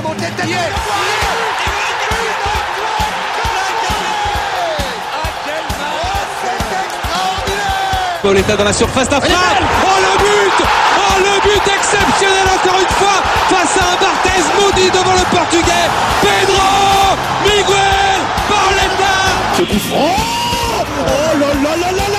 [0.00, 0.56] est monté tête oh,
[8.22, 9.30] Pauletta dans la surface d'affaire.
[9.82, 10.66] Oh le but.
[10.98, 15.88] Oh le but exceptionnel encore une fois face à un Barthez maudit devant le portugais.
[16.20, 19.16] Pedro Miguel Pauletta
[19.56, 20.16] Ce coup franc.
[21.06, 22.09] Oh là là là là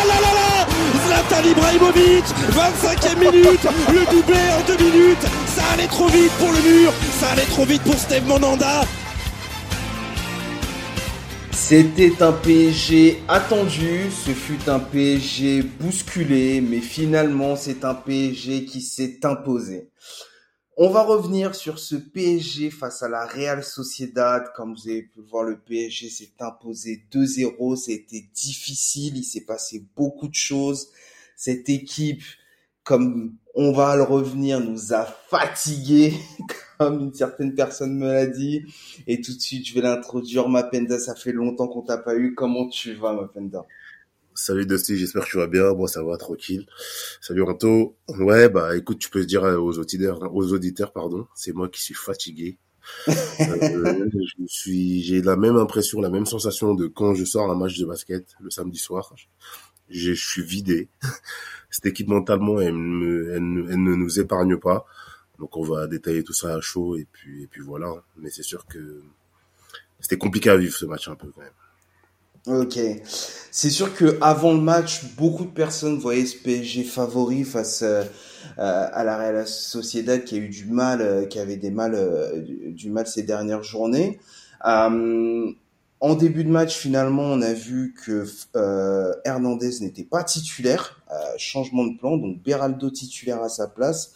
[1.42, 6.62] Zlatan Ibrahimovic 25e minute Le doublé en deux minutes Ça allait trop vite pour le
[6.62, 8.84] mur Ça allait trop vite pour Steve Monanda
[11.52, 18.82] C'était un PSG attendu, ce fut un PSG bousculé, mais finalement c'est un PSG qui
[18.82, 19.90] s'est imposé.
[20.78, 24.52] On va revenir sur ce PSG face à la Real Sociedad.
[24.56, 27.76] Comme vous avez pu voir, le PSG s'est imposé 2-0.
[27.78, 30.88] C'était difficile, il s'est passé beaucoup de choses.
[31.44, 32.22] Cette équipe,
[32.84, 36.14] comme on va le revenir, nous a fatigués,
[36.78, 38.62] comme une certaine personne me l'a dit.
[39.08, 40.48] Et tout de suite, je vais l'introduire.
[40.50, 42.36] Mapenda, ça fait longtemps qu'on t'a pas eu.
[42.36, 43.66] Comment tu vas, Mapenda
[44.36, 45.74] Salut Dusty, j'espère que tu vas bien.
[45.74, 46.68] Moi, ça va tranquille.
[47.22, 47.98] Salut Ranto.
[48.08, 51.96] Ouais, bah écoute, tu peux dire aux auditeurs, aux auditeurs, pardon, c'est moi qui suis
[51.96, 52.60] fatigué.
[53.08, 57.56] euh, je suis, j'ai la même impression, la même sensation de quand je sors un
[57.56, 59.12] match de basket le samedi soir.
[59.92, 60.88] Je, suis vidé.
[61.70, 64.86] Cette équipe mentalement, elle, ne nous épargne pas.
[65.40, 67.92] Donc on va détailler tout ça à chaud et puis et puis voilà.
[68.18, 69.02] Mais c'est sûr que
[70.00, 71.52] c'était compliqué à vivre ce match un peu quand même.
[72.48, 72.80] Ok,
[73.52, 78.04] c'est sûr que avant le match, beaucoup de personnes voyaient ce PSG favori face euh,
[78.58, 82.42] à la Real Sociedad qui a eu du mal, euh, qui avait des mal, euh,
[82.72, 84.20] du mal ces dernières journées.
[86.02, 88.26] Euh, en début de match, finalement, on a vu que
[89.26, 91.02] Hernandez n'était pas titulaire,
[91.38, 94.14] changement de plan, donc Beraldo titulaire à sa place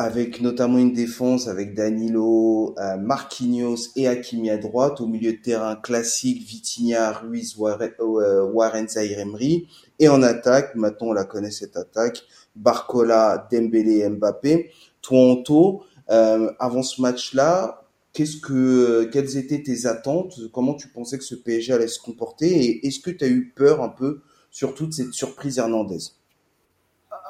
[0.00, 5.36] avec notamment une défense avec Danilo, euh, Marquinhos et Hakimi à droite, au milieu de
[5.36, 9.68] terrain classique Vitinha, Ruiz, Warren, euh, Warren Emery,
[9.98, 12.22] et en attaque, maintenant on la connaît cette attaque,
[12.56, 14.70] Barcola, Dembélé Mbappé.
[15.12, 17.79] Euh, avant ce match-là,
[18.12, 20.40] qu'est-ce que, quelles étaient tes attentes?
[20.52, 22.46] Comment tu pensais que ce PSG allait se comporter?
[22.48, 25.98] Et est-ce que tu as eu peur un peu sur toute cette surprise Hernandez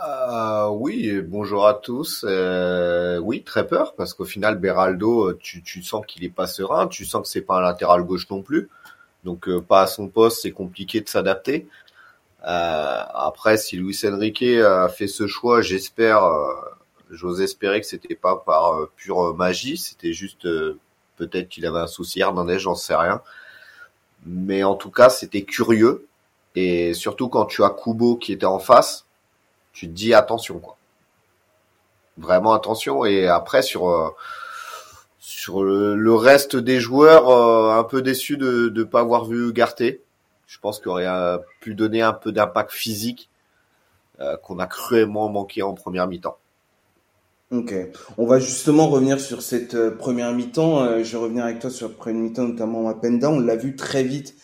[0.02, 2.24] euh, oui, bonjour à tous.
[2.26, 6.86] Euh, oui, très peur parce qu'au final, Beraldo, tu, tu sens qu'il est pas serein,
[6.86, 8.70] tu sens que c'est pas un latéral gauche non plus,
[9.24, 11.68] donc euh, pas à son poste, c'est compliqué de s'adapter.
[12.46, 16.54] Euh, après, si Luis Enrique a fait ce choix, j'espère, euh,
[17.10, 20.48] j'ose espérer que c'était pas par pure magie, c'était juste
[21.16, 23.22] peut-être qu'il avait un souci Hernandez, j'en sais rien.
[24.26, 26.06] Mais en tout cas, c'était curieux
[26.54, 29.06] et surtout quand tu as Kubo qui était en face
[29.72, 30.76] tu te dis attention quoi.
[32.18, 34.10] Vraiment attention et après sur euh,
[35.18, 40.02] sur le, reste des joueurs euh, un peu déçu de ne pas avoir vu Garté.
[40.46, 43.28] Je pense qu'il aurait euh, pu donner un peu d'impact physique
[44.42, 46.36] qu'on a cruellement manqué en première mi-temps.
[47.50, 47.74] Ok,
[48.16, 51.02] on va justement revenir sur cette première mi-temps.
[51.02, 53.28] je vais revenir avec toi sur la première mi-temps, notamment à Penda.
[53.28, 54.36] On l'a vu très vite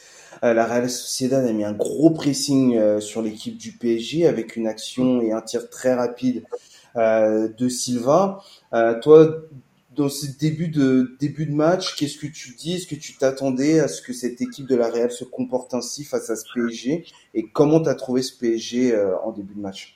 [0.45, 4.57] euh, la Real Sociedad a mis un gros pressing euh, sur l'équipe du PSG avec
[4.57, 6.45] une action et un tir très rapide
[6.97, 8.43] euh, de Silva.
[9.03, 9.43] toi,
[9.95, 12.75] dans ce début de début de match, qu'est-ce que tu dis?
[12.75, 16.05] Est-ce que tu t'attendais à ce que cette équipe de la Real se comporte ainsi
[16.05, 18.95] face à ce PSG Et comment tu as trouvé ce PSG
[19.25, 19.96] en début de match?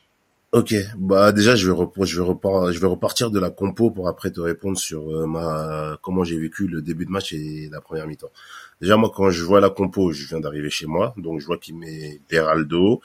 [0.53, 4.33] Ok, bah déjà je vais je vais je vais repartir de la compo pour après
[4.33, 8.33] te répondre sur ma comment j'ai vécu le début de match et la première mi-temps.
[8.81, 11.59] Déjà, moi, quand je vois la compo, je viens d'arriver chez moi, donc je vois
[11.59, 13.03] qu'il met Beraldo,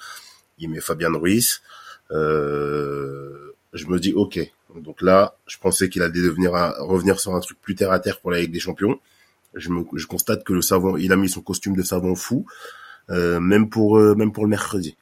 [0.57, 1.61] il met Fabian Ruiz.
[2.11, 4.39] Euh, je me dis, ok.
[4.75, 8.19] Donc là, je pensais qu'il allait devenir revenir sur un truc plus terre à terre
[8.19, 9.00] pour la Ligue des Champions.
[9.53, 12.45] Je, me, je constate que le savon, il a mis son costume de savon fou,
[13.09, 14.97] euh, même pour euh, même pour le mercredi.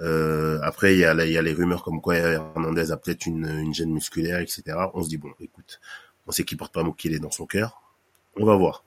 [0.00, 3.46] Euh, après, il y, a, y a les rumeurs comme quoi Hernandez a peut-être une,
[3.46, 4.62] une gêne musculaire, etc.
[4.94, 5.80] On se dit bon, écoute,
[6.26, 7.82] on sait qu'il porte pas est dans son cœur.
[8.36, 8.84] On va voir.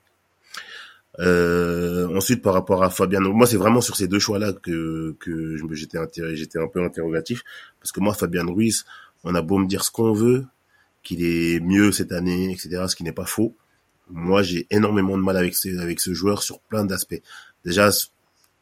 [1.18, 5.56] Euh, ensuite, par rapport à Fabien, moi c'est vraiment sur ces deux choix-là que que
[5.72, 5.98] j'étais
[6.34, 7.42] j'étais un peu interrogatif
[7.80, 8.84] parce que moi Fabien Ruiz,
[9.24, 10.44] on a beau me dire ce qu'on veut,
[11.02, 12.84] qu'il est mieux cette année, etc.
[12.88, 13.56] Ce qui n'est pas faux.
[14.10, 17.22] Moi, j'ai énormément de mal avec ce avec ce joueur sur plein d'aspects.
[17.64, 17.90] Déjà,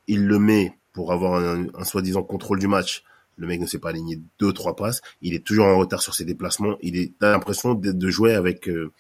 [0.07, 3.05] il le met pour avoir un, un soi-disant contrôle du match.
[3.37, 5.03] Le mec ne s'est pas aligné deux trois passes.
[5.21, 6.79] Il est toujours en retard sur ses déplacements.
[6.81, 8.93] Il est t'as l'impression de, jouer avec euh,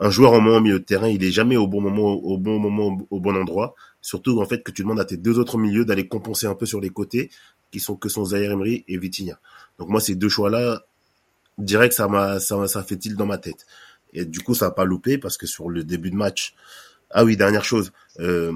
[0.00, 2.36] un joueur en moment au milieu de terrain, il est jamais au bon moment, au
[2.36, 3.74] bon moment, au bon endroit.
[4.02, 6.66] Surtout en fait que tu demandes à tes deux autres milieux d'aller compenser un peu
[6.66, 7.30] sur les côtés,
[7.70, 9.38] qui sont que sont Zaire Emery et Vitinha.
[9.78, 10.84] Donc moi ces deux choix-là,
[11.56, 13.64] direct ça m'a ça, ça fait tilt dans ma tête.
[14.14, 16.54] Et du coup, ça a pas loupé parce que sur le début de match.
[17.10, 17.92] Ah oui, dernière chose.
[18.20, 18.52] Euh,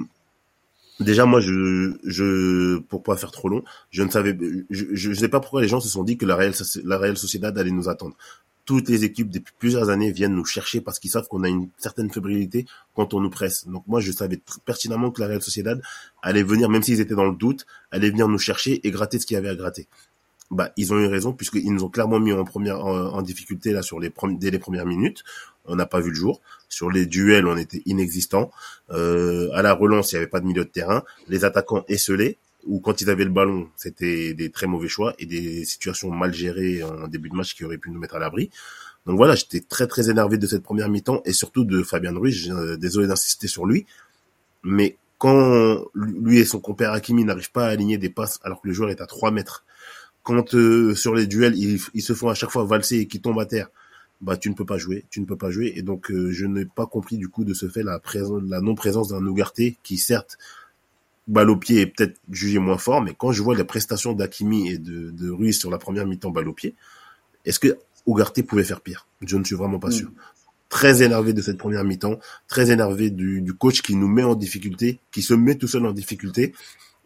[1.01, 4.37] déjà, moi, je, je, pour pas faire trop long, je ne savais,
[4.71, 6.53] je, je, sais pas pourquoi les gens se sont dit que la Real,
[6.85, 8.17] la Real Sociedad allait nous attendre.
[8.65, 11.71] Toutes les équipes depuis plusieurs années viennent nous chercher parce qu'ils savent qu'on a une
[11.79, 13.67] certaine fébrilité quand on nous presse.
[13.67, 15.81] Donc moi, je savais pertinemment que la Real Sociedad
[16.23, 19.27] allait venir, même s'ils étaient dans le doute, allait venir nous chercher et gratter ce
[19.27, 19.89] qu'il y avait à gratter
[20.51, 23.83] bah, ils ont eu raison puisqu'ils nous ont clairement mis en première en, difficulté là
[23.83, 25.25] sur les dès les premières minutes.
[25.67, 26.41] On n'a pas vu le jour.
[26.69, 28.51] Sur les duels, on était inexistant.
[28.91, 31.05] Euh, à la relance, il n'y avait pas de milieu de terrain.
[31.29, 35.27] Les attaquants esselés ou quand ils avaient le ballon, c'était des très mauvais choix et
[35.27, 38.51] des situations mal gérées en début de match qui auraient pu nous mettre à l'abri.
[39.07, 42.53] Donc voilà, j'étais très très énervé de cette première mi-temps et surtout de Fabien Ruiz.
[42.79, 43.87] Désolé d'insister sur lui,
[44.63, 48.69] mais quand lui et son compère Hakimi n'arrivent pas à aligner des passes alors que
[48.69, 49.65] le joueur est à 3 mètres
[50.29, 53.41] quand euh, sur les duels ils, se font à chaque fois valser et qu'ils tombent
[53.41, 53.71] à terre,
[54.21, 56.45] bah tu ne peux pas jouer, tu ne peux pas jouer et donc euh, je
[56.45, 59.79] n'ai pas compris du coup de ce fait la présence, la non présence d'un Ougarté
[59.83, 60.37] qui certes
[61.29, 64.69] balle au pied est peut-être jugé moins fort, mais quand je vois les prestations d'Akimi
[64.69, 66.75] et de, de Ruiz sur la première mi-temps balle au pied,
[67.47, 69.07] est-ce que Ougarté pouvait faire pire?
[69.23, 69.93] Je ne suis vraiment pas mm.
[69.93, 70.11] sûr.
[70.69, 74.35] Très énervé de cette première mi-temps, très énervé du, du coach qui nous met en
[74.35, 76.53] difficulté, qui se met tout seul en difficulté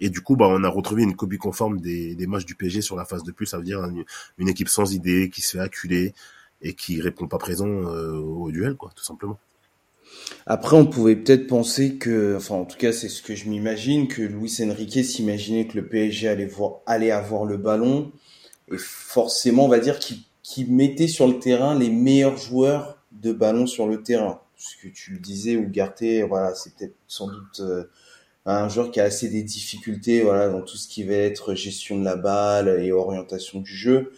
[0.02, 2.82] et du coup, bah, on a retrouvé une copie conforme des, des matchs du PSG
[2.82, 3.46] sur la phase de plus.
[3.46, 3.88] Ça veut dire
[4.36, 6.12] une, équipe sans idée, qui se fait acculer
[6.60, 9.38] et qui répond pas présent euh, au duel, quoi, tout simplement.
[10.44, 14.08] Après, on pouvait peut-être penser que, enfin, en tout cas, c'est ce que je m'imagine,
[14.08, 18.10] que Luis Enrique s'imaginait que le PSG allait voir, allait avoir le ballon
[18.72, 23.66] et forcément, on va dire qu'il mettait sur le terrain les meilleurs joueurs de ballon
[23.68, 24.40] sur le terrain.
[24.56, 27.84] Ce que tu le disais, Ougarté, voilà, c'est peut-être sans doute euh,
[28.44, 31.98] un joueur qui a assez des difficultés voilà dans tout ce qui va être gestion
[31.98, 34.12] de la balle et orientation du jeu.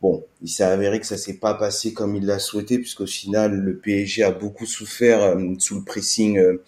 [0.00, 3.54] Bon, il s'est avéré que ça s'est pas passé comme il l'a souhaité puisqu'au final
[3.54, 6.62] le PSG a beaucoup souffert euh, sous le pressing euh,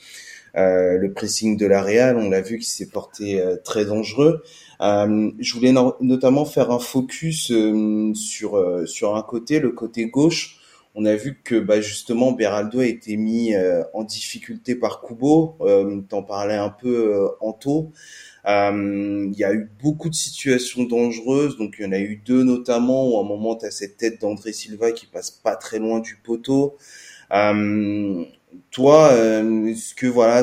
[0.56, 4.42] euh, le pressing de la Real, on l'a vu qu'il s'est porté très dangereux.
[4.80, 7.50] je voulais notamment faire un focus
[8.14, 10.61] sur sur un côté, le côté gauche
[10.94, 15.56] on a vu que bah, justement Beraldo a été mis euh, en difficulté par Kubo.
[15.62, 17.92] Euh, T'en parlais un peu euh, en taux.
[18.46, 22.16] Euh, il y a eu beaucoup de situations dangereuses, donc il y en a eu
[22.16, 25.56] deux notamment où à un moment tu as cette tête d'André Silva qui passe pas
[25.56, 26.76] très loin du poteau.
[28.70, 30.42] toi, est-ce que voilà,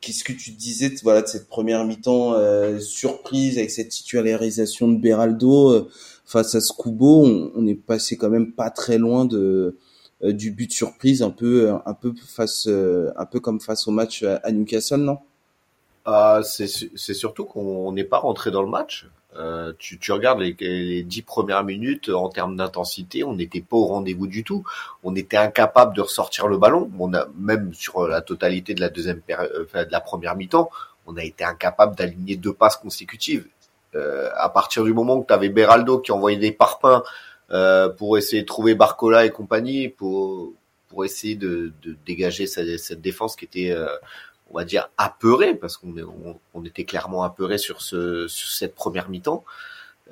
[0.00, 2.34] qu'est-ce que tu disais voilà de cette première mi-temps
[2.78, 5.88] surprise avec cette titularisation de Beraldo
[6.24, 9.76] face à Scubo, on, on, est passé quand même pas très loin de
[10.22, 13.90] euh, du but surprise, un peu un peu face euh, un peu comme face au
[13.90, 15.18] match à, Newcastle, non?
[16.06, 19.06] Euh, C'est surtout qu'on n'est pas rentré dans le match.
[19.36, 23.76] Euh, tu, tu, regardes les, les, dix premières minutes en termes d'intensité, on n'était pas
[23.76, 24.64] au rendez-vous du tout.
[25.02, 26.88] On était incapable de ressortir le ballon.
[27.00, 30.70] On a même sur la totalité de la deuxième de la première mi-temps,
[31.06, 33.46] on a été incapable d'aligner deux passes consécutives.
[33.94, 37.02] Euh, à partir du moment où tu avais Beraldo qui envoyait des parpaings
[37.50, 40.52] euh, pour essayer de trouver Barcola et compagnie, pour
[40.88, 43.88] pour essayer de, de dégager cette, cette, défense qui était, euh,
[44.50, 48.76] on va dire, apeurée, parce qu'on on, on, était clairement apeuré sur, ce, sur cette
[48.76, 49.44] première mi-temps.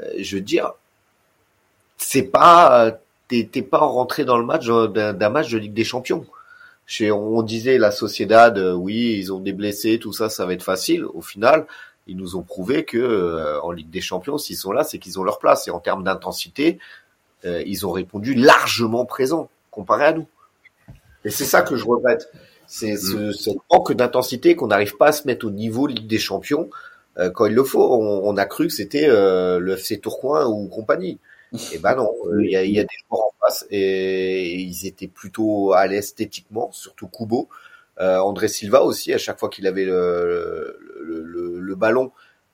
[0.01, 0.73] Euh, je veux dire,
[1.99, 6.27] c'est pas, t'es pas rentré dans le match d'un match de Ligue des Champions.
[7.01, 11.05] On disait la Sociedad, oui, ils ont des blessés, tout ça, ça va être facile.
[11.05, 11.67] Au final,
[12.07, 15.19] ils nous ont prouvé que euh, en Ligue des Champions, s'ils sont là, c'est qu'ils
[15.19, 15.69] ont leur place.
[15.69, 16.79] Et en termes d'intensité,
[17.45, 20.27] euh, ils ont répondu largement présent comparé à nous.
[21.25, 22.29] Et c'est ça que je regrette.
[22.67, 26.19] C'est ce, ce, manque d'intensité qu'on n'arrive pas à se mettre au niveau Ligue des
[26.19, 26.71] Champions
[27.19, 27.83] euh, quand il le faut.
[27.83, 31.19] On, on a cru que c'était le FC Tourcoing ou compagnie.
[31.73, 35.07] Et ben non, il y a, y, a, des joueurs en face et, ils étaient
[35.07, 37.49] plutôt à l'aise esthétiquement, surtout Kubo.
[37.99, 42.13] André Silva aussi, à chaque fois qu'il avait le, le, ballon.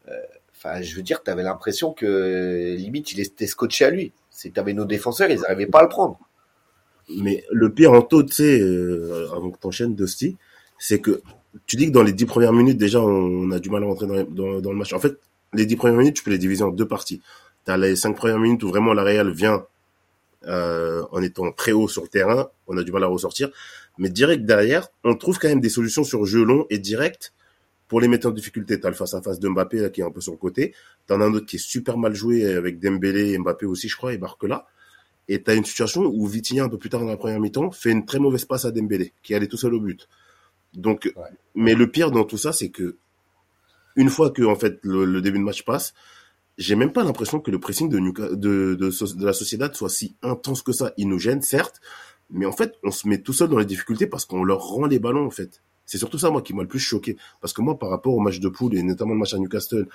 [0.08, 0.12] Euh,
[0.56, 4.12] enfin, je veux dire, tu avais l'impression que limite il était scotché à lui.
[4.30, 6.18] C'est avais nos défenseurs, ils n'arrivaient pas à le prendre.
[7.16, 10.36] Mais le pire en taux, tu sais, euh, avant que t'enchaînes, Dusty,
[10.78, 11.22] c'est que
[11.66, 14.06] tu dis que dans les dix premières minutes, déjà, on, a du mal à rentrer
[14.06, 14.92] dans, le match.
[14.92, 15.18] En fait,
[15.54, 17.22] les dix premières minutes, tu peux les diviser en deux parties.
[17.64, 19.64] Tu as les cinq premières minutes où vraiment la Real vient
[20.46, 23.50] euh, en étant très haut sur le terrain, on a du mal à ressortir.
[23.98, 27.32] Mais direct derrière, on trouve quand même des solutions sur jeu long et direct
[27.88, 30.04] pour les mettre en difficulté, t'as le face à face de Mbappé là, qui est
[30.04, 30.74] un peu sur le côté.
[31.06, 33.96] T'en as un autre qui est super mal joué avec Dembélé et Mbappé aussi, je
[33.96, 34.66] crois, et Barcola.
[35.26, 37.90] Et t'as une situation où Vitinha, un peu plus tard dans la première mi-temps, fait
[37.90, 40.06] une très mauvaise passe à Dembélé, qui allait tout seul au but.
[40.74, 41.12] Donc,
[41.54, 42.96] mais le pire dans tout ça, c'est que
[43.96, 45.94] une fois que en fait le, début de match passe,
[46.58, 50.14] j'ai même pas l'impression que le pressing de, de, de, de, la Sociedad soit si
[50.22, 50.92] intense que ça.
[50.96, 51.80] Il nous gêne, certes,
[52.30, 54.86] Mais en fait, on se met tout seul dans les difficultés parce qu'on leur rend
[54.86, 55.62] les ballons, en fait.
[55.86, 57.16] C'est surtout ça, moi, qui m'a le plus choqué.
[57.40, 59.86] Parce que moi, par rapport au match de poule, et notamment le match à Newcastle,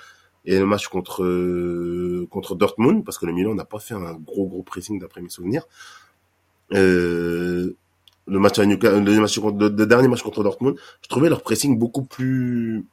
[0.44, 4.14] et le match contre euh, contre Dortmund, parce que le Milan n'a pas fait un
[4.14, 5.66] gros, gros pressing d'après mes souvenirs,
[6.72, 7.76] euh,
[8.26, 12.84] le match à Newcastle, le, dernier match contre Dortmund, je trouvais leur pressing beaucoup plus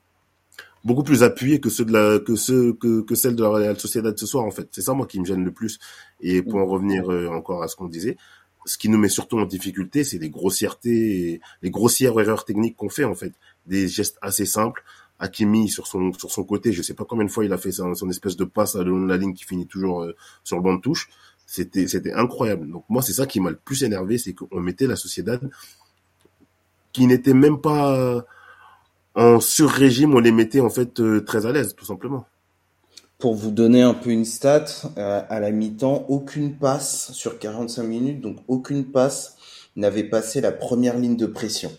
[0.84, 3.80] beaucoup plus appuyé que ceux de la que ceux que, que celle de la Real
[3.80, 5.78] Sociedad ce soir en fait c'est ça moi qui me gêne le plus
[6.22, 8.18] et pour en revenir euh, encore à ce qu'on disait
[8.66, 12.90] ce qui nous met surtout en difficulté, c'est les grossièretés, les grossières erreurs techniques qu'on
[12.90, 13.34] fait en fait,
[13.66, 14.84] des gestes assez simples.
[15.20, 17.72] Hakimi sur son sur son côté, je sais pas combien de fois il a fait
[17.72, 20.82] son, espèce de passe à la ligne qui finit toujours euh, sur le banc de
[20.82, 21.10] touche.
[21.46, 22.70] C'était c'était incroyable.
[22.72, 25.40] Donc moi c'est ça qui m'a le plus énervé, c'est qu'on mettait la Sociedad
[26.92, 28.26] qui n'était même pas
[29.16, 32.26] en sur-régime, on les mettait en fait euh, très à l'aise tout simplement.
[33.22, 34.66] Pour vous donner un peu une stat,
[34.98, 39.36] euh, à la mi-temps, aucune passe sur 45 minutes, donc aucune passe
[39.76, 41.72] n'avait passé la première ligne de pression.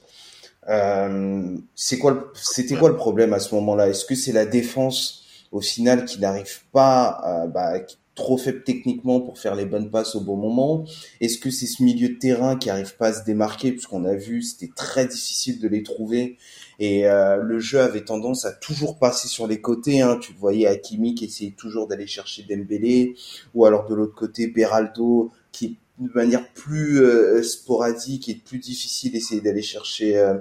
[0.69, 1.57] Euh,
[2.01, 3.89] quoi, c'était quoi le problème à ce moment-là?
[3.89, 7.73] Est-ce que c'est la défense au final qui n'arrive pas, bah,
[8.15, 10.85] trop faible techniquement pour faire les bonnes passes au bon moment?
[11.21, 13.73] Est-ce que c'est ce milieu de terrain qui arrive pas à se démarquer?
[13.73, 16.39] Puisqu'on a vu c'était très difficile de les trouver
[16.83, 20.01] et euh, le jeu avait tendance à toujours passer sur les côtés.
[20.01, 20.19] Hein.
[20.21, 23.15] Tu voyais Hakimi qui essayait toujours d'aller chercher Dembélé,
[23.55, 29.15] ou alors de l'autre côté Beraldo qui de manière plus euh, sporadique et plus difficile
[29.15, 30.39] essayait d'aller chercher euh,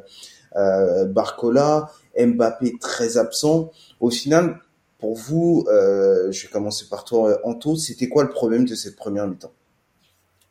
[0.55, 3.69] euh, Barcola, Mbappé très absent.
[3.99, 4.61] Au final,
[4.97, 8.95] pour vous, euh, je vais commencer par toi, Anto, c'était quoi le problème de cette
[8.95, 9.53] première mi-temps?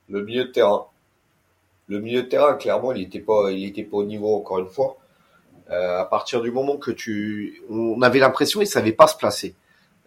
[0.09, 0.87] Le milieu de terrain.
[1.88, 4.68] Le milieu de terrain, clairement, il n'était pas, il était pas au niveau encore une
[4.68, 5.00] fois.
[5.70, 9.54] Euh, à partir du moment que tu, on avait l'impression ils savaient pas se placer.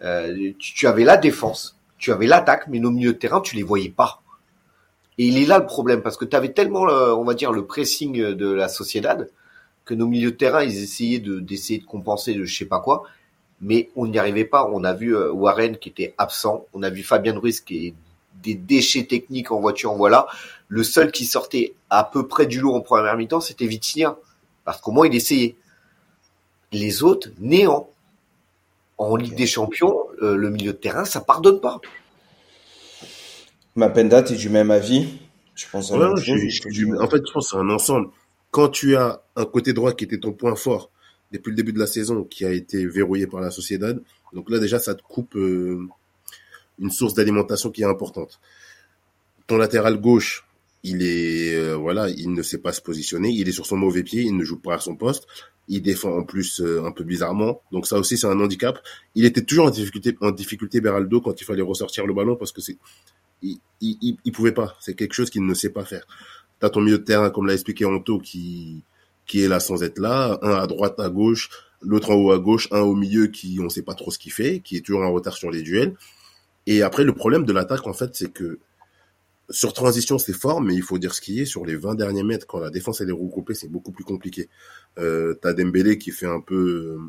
[0.01, 3.55] Euh, tu, tu, avais la défense, tu avais l'attaque, mais nos milieux de terrain, tu
[3.55, 4.21] les voyais pas.
[5.17, 7.53] Et il est là le problème parce que tu avais tellement, euh, on va dire,
[7.53, 9.29] le pressing de la Sociedad
[9.85, 12.79] que nos milieux de terrain, ils essayaient de d'essayer de compenser de je sais pas
[12.79, 13.03] quoi,
[13.61, 14.69] mais on n'y arrivait pas.
[14.69, 17.93] On a vu Warren qui était absent, on a vu Fabien Ruiz qui est
[18.41, 20.27] des déchets techniques en voiture, en voilà.
[20.67, 24.17] Le seul qui sortait à peu près du lot en première mi-temps, c'était Vitinha
[24.65, 25.55] parce qu'au moins il essayait.
[26.71, 27.89] Les autres, néant.
[28.97, 31.81] En Ligue des Champions, euh, le milieu de terrain, ça pardonne pas.
[33.75, 35.17] Mapenda, tu es du même avis?
[35.55, 35.91] Je pense.
[35.91, 38.09] en fait, je pense c'est un ensemble.
[38.51, 40.91] Quand tu as un côté droit qui était ton point fort
[41.31, 43.99] depuis le début de la saison, qui a été verrouillé par la Sociedad,
[44.33, 45.87] donc là déjà ça te coupe euh,
[46.79, 48.39] une source d'alimentation qui est importante.
[49.47, 50.45] Ton latéral gauche,
[50.83, 54.03] il est euh, voilà, il ne sait pas se positionner, il est sur son mauvais
[54.03, 55.27] pied, il ne joue pas à son poste,
[55.67, 58.79] il défend en plus euh, un peu bizarrement, donc ça aussi c'est un handicap.
[59.15, 62.51] Il était toujours en difficulté en difficulté Beraldo quand il fallait ressortir le ballon parce
[62.51, 62.77] que c'est
[63.41, 66.05] il, il, il, pouvait pas, c'est quelque chose qu'il ne sait pas faire.
[66.59, 68.83] T'as ton milieu de terrain comme l'a expliqué Anto qui
[69.25, 71.49] qui est là sans être là, un à droite, à gauche,
[71.81, 74.33] l'autre en haut à gauche, un au milieu qui on sait pas trop ce qu'il
[74.33, 75.95] fait, qui est toujours en retard sur les duels.
[76.67, 78.59] Et après le problème de l'attaque en fait, c'est que
[79.53, 81.45] sur transition, c'est fort, mais il faut dire ce qui est.
[81.45, 84.49] Sur les 20 derniers mètres, quand la défense est regroupée, c'est beaucoup plus compliqué.
[84.99, 86.99] Euh, T'as Dembélé qui fait un peu euh,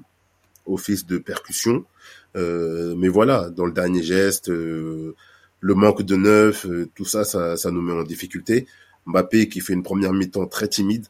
[0.66, 1.84] office de percussion.
[2.36, 5.14] Euh, mais voilà, dans le dernier geste, euh,
[5.60, 8.66] le manque de neuf, tout ça, ça, ça nous met en difficulté.
[9.06, 11.06] Mbappé qui fait une première mi-temps très timide,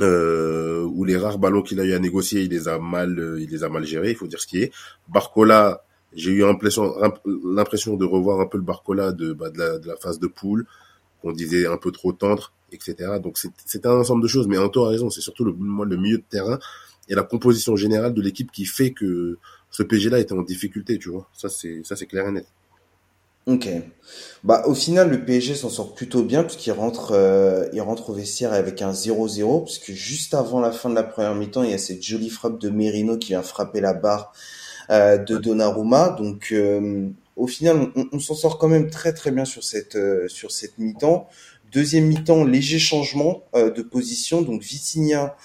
[0.00, 3.64] où les rares ballons qu'il a eu à négocier, il les a mal, il les
[3.64, 4.72] a mal gérés, il faut dire ce qui est.
[5.08, 5.84] Barcola,
[6.16, 9.96] j'ai eu l'impression de revoir un peu le Barcola de, bah, de, la, de la
[9.96, 10.66] phase de poule,
[11.22, 13.18] qu'on disait un peu trop tendre, etc.
[13.22, 16.18] Donc c'est un ensemble de choses, mais Anto a raison, c'est surtout le, le milieu
[16.18, 16.58] de terrain
[17.08, 19.38] et la composition générale de l'équipe qui fait que
[19.70, 21.28] ce PG-là était en difficulté, tu vois.
[21.32, 22.46] Ça c'est ça c'est clair et net.
[23.46, 23.68] Ok.
[24.42, 28.14] Bah au final le PSG s'en sort plutôt bien puisqu'il rentre euh, il rentre au
[28.14, 31.74] vestiaire avec un 0-0 puisque juste avant la fin de la première mi-temps il y
[31.74, 34.32] a cette jolie frappe de Merino qui vient frapper la barre
[34.90, 36.10] de Donnarumma.
[36.10, 40.28] Donc euh, au final, on, s'en sort quand même très très bien sur cette euh,
[40.28, 41.28] sur cette mi-temps.
[41.72, 44.40] Deuxième mi-temps, léger changement de position.
[44.40, 45.36] Donc Vitinha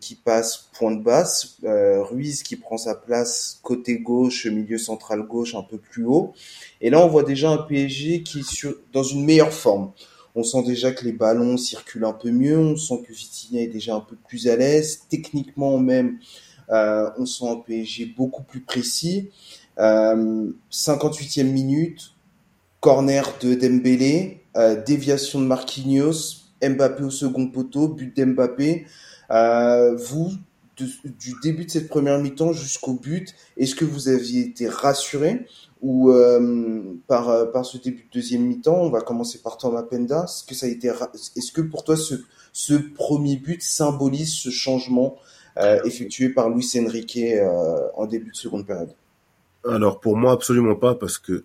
[0.00, 5.54] qui passe point de basse, Ruiz qui prend sa place côté gauche, milieu central gauche
[5.54, 6.34] un peu plus haut.
[6.82, 9.92] Et là, on voit déjà un PSG qui est sur, dans une meilleure forme.
[10.36, 13.68] On sent déjà que les ballons circulent un peu mieux, on sent que Vitinha est
[13.68, 15.02] déjà un peu plus à l'aise.
[15.08, 19.30] Techniquement même, euh, on sent un PSG beaucoup plus précis.
[19.78, 22.12] 58e euh, minute,
[22.80, 28.86] corner de Dembélé, euh, déviation de Marquinhos, Mbappé au second poteau, but d'Mbappé.
[29.28, 30.30] vous,
[30.76, 35.46] du début de cette première mi-temps jusqu'au but, est-ce que vous aviez été rassuré
[35.82, 38.76] ou euh, par euh, ce début de deuxième mi-temps?
[38.76, 40.24] On va commencer par Thomas Penda.
[40.24, 45.33] Est-ce que pour toi ce premier but symbolise ce changement euh,
[45.84, 47.18] effectué par Luis Enrique
[47.94, 48.94] en début de seconde période
[49.68, 51.44] Alors pour moi absolument pas parce que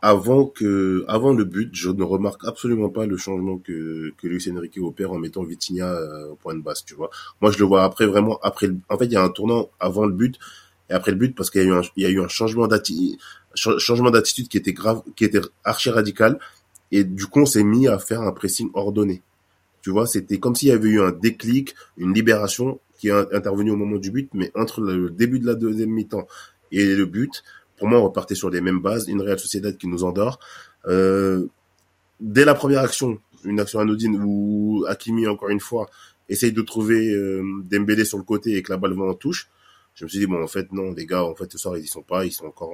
[0.00, 4.48] avant que avant le but, je ne remarque absolument pas le changement que que Luis
[4.50, 5.96] Enrique opère en mettant Vitinha
[6.30, 7.10] au point de base, tu vois.
[7.40, 10.06] Moi je le vois après vraiment après en fait il y a un tournant avant
[10.06, 10.38] le but
[10.90, 12.28] et après le but parce qu'il y a eu un il y a eu un
[12.28, 13.18] changement d'attitude
[13.54, 16.38] changement d'attitude qui était grave, qui était archi radical.
[16.90, 19.22] Et du coup, on s'est mis à faire un pressing ordonné.
[19.80, 23.72] Tu vois, c'était comme s'il y avait eu un déclic, une libération qui est intervenue
[23.72, 26.28] au moment du but, mais entre le début de la deuxième mi-temps
[26.70, 27.42] et le but,
[27.76, 29.08] pour moi, on repartait sur les mêmes bases.
[29.08, 30.38] Une Real Sociedad qui nous endort.
[30.86, 31.48] Euh,
[32.20, 35.90] dès la première action, une action anodine où Hakimi, encore une fois,
[36.28, 39.50] essaye de trouver euh, Dembélé sur le côté et que la balle va en touche.
[39.96, 41.82] Je me suis dit, bon, en fait, non, les gars, en fait, ce soir, ils
[41.82, 42.72] y sont pas, ils sont encore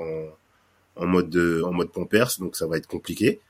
[0.96, 3.40] en, mode de, en mode pompers, donc ça va être compliqué.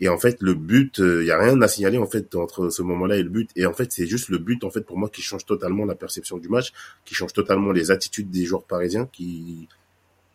[0.00, 2.70] Et en fait, le but, il euh, y a rien à signaler en fait entre
[2.70, 3.50] ce moment-là et le but.
[3.56, 5.94] Et en fait, c'est juste le but en fait pour moi qui change totalement la
[5.94, 6.72] perception du match,
[7.04, 9.68] qui change totalement les attitudes des joueurs parisiens qui,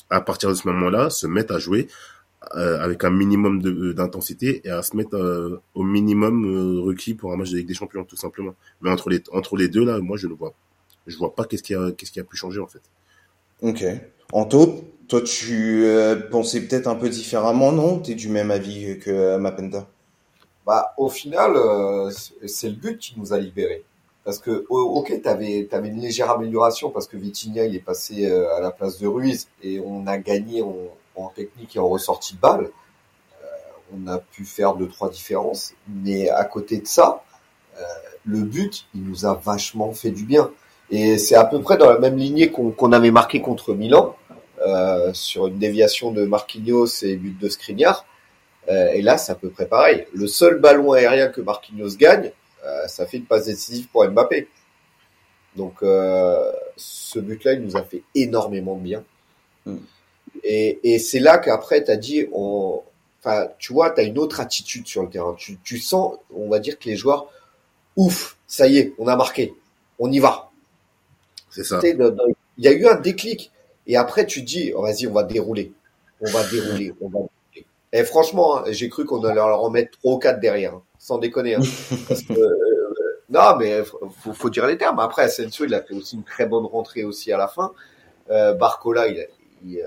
[0.10, 1.88] à partir de ce moment-là, se mettent à jouer
[2.56, 7.38] euh, avec un minimum euh, d'intensité et à se mettre au minimum requis pour un
[7.38, 8.56] match de Ligue des Champions tout simplement.
[8.82, 10.54] Mais entre les entre les deux là, moi je ne vois,
[11.08, 12.84] je vois pas qu'est-ce qui a qu'est-ce qui a pu changer en fait.
[13.62, 13.84] Ok.
[14.34, 18.00] Anto, toi, tu euh, pensais peut-être un peu différemment, non?
[18.00, 19.88] Tu es du même avis que euh, Mapenda?
[20.66, 22.12] Bah, Au final, euh,
[22.46, 23.86] c'est le but qui nous a libérés.
[24.26, 28.60] Parce que, ok, tu avais, une légère amélioration parce que Vitinha, il est passé à
[28.60, 32.70] la place de Ruiz et on a gagné en, technique et en ressortie de balle.
[33.94, 35.72] on a pu faire deux, trois différences.
[35.88, 37.24] Mais à côté de ça,
[38.26, 40.52] le but, il nous a vachement fait du bien.
[40.90, 44.16] Et c'est à peu près dans la même lignée qu'on avait marqué contre Milan.
[44.66, 48.06] Euh, sur une déviation de Marquinhos et but de Skriniar.
[48.70, 50.08] Euh, et là, c'est à peu près pareil.
[50.14, 52.32] Le seul ballon aérien que Marquinhos gagne,
[52.66, 54.48] euh, ça fait une passe décisive pour Mbappé.
[55.56, 59.04] Donc, ce but-là, il nous a fait énormément de bien.
[59.66, 59.78] Mm.
[60.44, 62.82] Et, et c'est là qu'après, tu as dit, on,
[63.20, 65.36] enfin, tu vois, tu as une autre attitude sur le terrain.
[65.38, 67.32] Tu, tu sens, on va dire que les joueurs,
[67.96, 69.54] ouf, ça y est, on a marqué,
[69.98, 70.47] on y va.
[71.58, 71.80] C'est ça.
[71.84, 73.52] Il y a eu un déclic.
[73.88, 75.72] Et après, tu dis, oh, vas-y, on va dérouler.
[76.22, 76.94] On va dérouler.
[77.02, 77.66] On va dérouler.
[77.94, 80.74] Et franchement, hein, j'ai cru qu'on allait leur en mettre trois ou quatre derrière.
[80.74, 80.84] Hein.
[81.00, 81.56] sans déconner.
[81.56, 81.62] Hein.
[82.08, 85.00] Parce que, euh, non, mais faut, faut dire les termes.
[85.00, 87.72] Après, Asensio, il a fait aussi une très bonne rentrée aussi à la fin.
[88.30, 89.37] Euh, Barcola, il, il,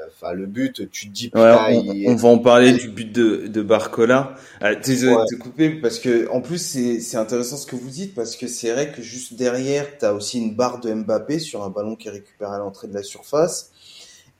[0.08, 3.46] enfin, le but, tu te dis, ouais, on, on, va en parler du but de,
[3.46, 4.34] de Barcola.
[4.62, 8.14] Euh, désolé de te couper parce que, en plus, c'est, intéressant ce que vous dites
[8.14, 11.62] parce que c'est vrai que juste derrière, tu as aussi une barre de Mbappé sur
[11.62, 13.72] un ballon qui récupère à l'entrée de la surface.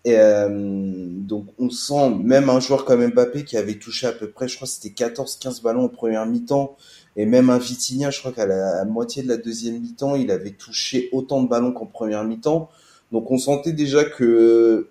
[0.05, 4.31] Et euh, donc on sent même un joueur comme Mbappé qui avait touché à peu
[4.31, 6.75] près, je crois c'était 14-15 ballons en première mi-temps,
[7.16, 10.53] et même un Vitinha, je crois qu'à la moitié de la deuxième mi-temps, il avait
[10.53, 12.71] touché autant de ballons qu'en première mi-temps.
[13.12, 14.88] Donc on sentait déjà que,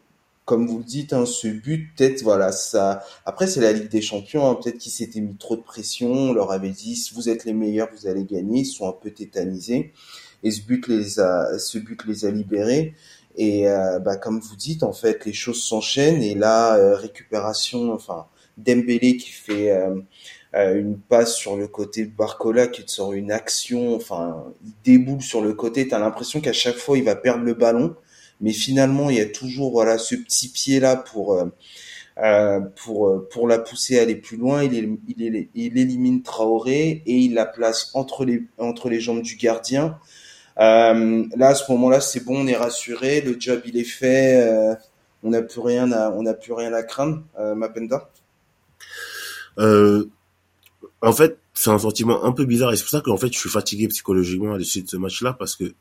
[0.50, 3.04] comme vous le dites, hein, ce but, peut-être, voilà, ça.
[3.24, 6.34] Après c'est la Ligue des Champions, hein, peut-être qu'ils s'étaient mis trop de pression, on
[6.34, 8.62] leur avait dit si vous êtes les meilleurs, vous allez gagner.
[8.62, 9.94] Ils sont un peu tétanisés,
[10.42, 12.96] et ce but les a, ce but les a libérés.
[13.36, 16.24] Et euh, bah, comme vous dites, en fait, les choses s'enchaînent.
[16.24, 18.26] Et là, euh, récupération, enfin,
[18.58, 20.02] Dembélé qui fait euh,
[20.76, 23.96] une passe sur le côté de Barcola, qui te sort une action.
[23.96, 25.88] Enfin, il déboule sur le côté.
[25.88, 27.96] T'as l'impression qu'à chaque fois, il va perdre le ballon.
[28.42, 31.42] Mais finalement, il y a toujours voilà ce petit pied là pour
[32.22, 34.64] euh, pour pour la pousser à aller plus loin.
[34.64, 39.36] Il, il, il élimine Traoré et il la place entre les entre les jambes du
[39.36, 39.98] gardien.
[40.60, 44.42] Euh, là, à ce moment-là, c'est bon, on est rassuré, le job il est fait,
[44.42, 44.76] euh,
[45.24, 48.10] on n'a plus rien à, on n'a plus rien à craindre, euh, Mapenda?
[49.58, 50.10] Euh,
[51.02, 53.40] en fait, c'est un sentiment un peu bizarre et c'est pour ça qu'en fait, je
[53.40, 55.74] suis fatigué psychologiquement à l'issue de ce match-là parce que,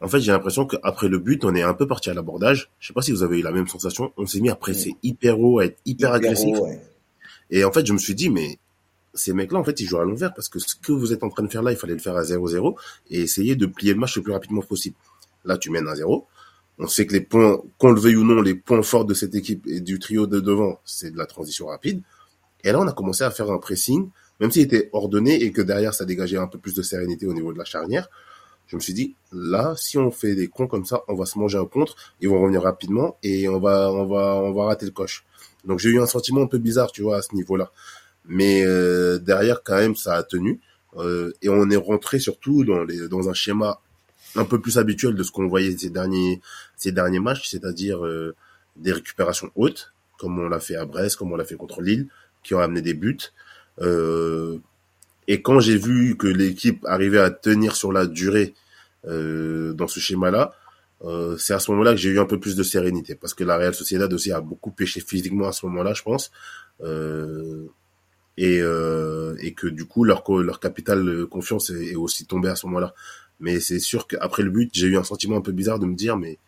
[0.00, 2.70] en fait, j'ai l'impression qu'après le but, on est un peu parti à l'abordage.
[2.78, 4.12] Je sais pas si vous avez eu la même sensation.
[4.16, 6.56] On s'est mis à presser hyper haut, à être hyper, agressif.
[7.50, 8.58] Et en fait, je me suis dit, mais
[9.14, 11.30] ces mecs-là, en fait, ils jouent à l'envers parce que ce que vous êtes en
[11.30, 12.76] train de faire là, il fallait le faire à 0-0
[13.10, 14.96] et essayer de plier le match le plus rapidement possible.
[15.44, 16.26] Là, tu mènes à 0.
[16.78, 19.34] On sait que les points, qu'on le veuille ou non, les points forts de cette
[19.34, 22.02] équipe et du trio de devant, c'est de la transition rapide.
[22.64, 25.62] Et là, on a commencé à faire un pressing, même s'il était ordonné et que
[25.62, 28.10] derrière, ça dégageait un peu plus de sérénité au niveau de la charnière.
[28.68, 31.38] Je me suis dit, là, si on fait des cons comme ça, on va se
[31.38, 34.86] manger un contre, ils vont revenir rapidement et on va, on va, on va rater
[34.86, 35.24] le coche.
[35.64, 37.72] Donc j'ai eu un sentiment un peu bizarre, tu vois, à ce niveau-là
[38.28, 40.60] mais euh, derrière quand même ça a tenu
[40.96, 43.80] euh, et on est rentré surtout dans les dans un schéma
[44.34, 46.40] un peu plus habituel de ce qu'on voyait ces derniers
[46.76, 48.34] ces derniers matchs, c'est-à-dire euh,
[48.76, 52.08] des récupérations hautes comme on l'a fait à Brest, comme on l'a fait contre Lille,
[52.42, 53.18] qui ont amené des buts.
[55.28, 58.54] Et quand j'ai vu que l'équipe arrivait à tenir sur la durée
[59.06, 60.52] euh, dans ce schéma-là,
[61.04, 63.44] euh, c'est à ce moment-là que j'ai eu un peu plus de sérénité, parce que
[63.44, 66.30] la Real Sociedad aussi a beaucoup pêché physiquement à ce moment-là, je pense.
[66.82, 67.66] Euh,
[68.38, 72.66] et, euh, et que du coup leur leur capital confiance est, aussi tombé à ce
[72.66, 72.94] moment-là.
[73.40, 75.94] Mais c'est sûr qu'après le but, j'ai eu un sentiment un peu bizarre de me
[75.94, 76.38] dire mais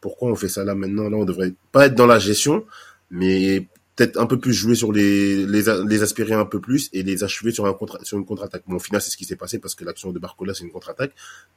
[0.00, 1.08] pourquoi on fait ça là maintenant?
[1.08, 2.64] Là, on devrait pas être dans la gestion,
[3.10, 7.02] mais peut-être un peu plus jouer sur les, les les aspirer un peu plus et
[7.02, 8.62] les achever sur un contre sur une contre-attaque.
[8.66, 10.70] Bon, au final, c'est ce qui s'est passé parce que l'action de Barcola c'est une
[10.70, 11.12] contre-attaque,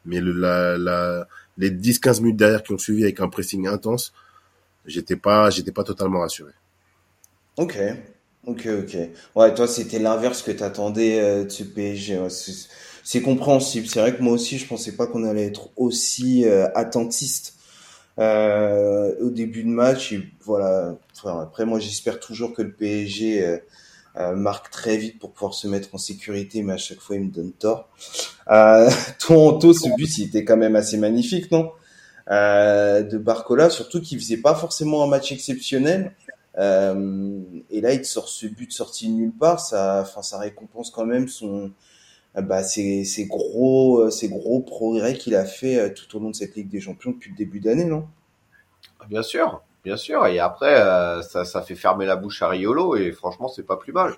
[0.06, 4.13] mais le, la, la les 10-15 minutes derrière qui ont suivi avec un pressing intense,
[4.86, 6.52] j'étais pas j'étais pas totalement rassuré.
[7.58, 7.78] OK.
[8.48, 8.98] Ok, ok.
[9.36, 12.19] Ouais, toi, c'était l'inverse que t'attendais euh, de ce PSG.
[13.04, 13.88] c'est compréhensible.
[13.88, 17.56] C'est vrai que moi aussi, je pensais pas qu'on allait être aussi euh, attentiste
[18.17, 20.13] au début de match.
[20.13, 20.95] Et voilà.
[21.25, 23.62] après, moi, j'espère toujours que le PSG
[24.36, 27.32] marque très vite pour pouvoir se mettre en sécurité, mais à chaque fois, il me
[27.32, 27.89] donne tort.
[28.49, 31.71] Euh, Toronto, ce but, il était quand même assez magnifique, non?
[32.30, 36.13] De Barcola, surtout qu'il faisait pas forcément un match exceptionnel.
[36.58, 39.60] Euh, et là, il sort ce but sorti de nulle part.
[39.60, 41.69] Ça, enfin, ça récompense quand même son, euh,
[42.41, 46.36] bah, ces, ces gros, euh, ces gros progrès qu'il a fait tout au long de
[46.36, 48.08] cette Ligue des Champions depuis le début d'année, non?
[49.10, 50.26] Bien sûr, bien sûr.
[50.28, 50.76] Et après,
[51.24, 54.15] ça, ça fait fermer la bouche à Riolo et franchement, c'est pas plus mal.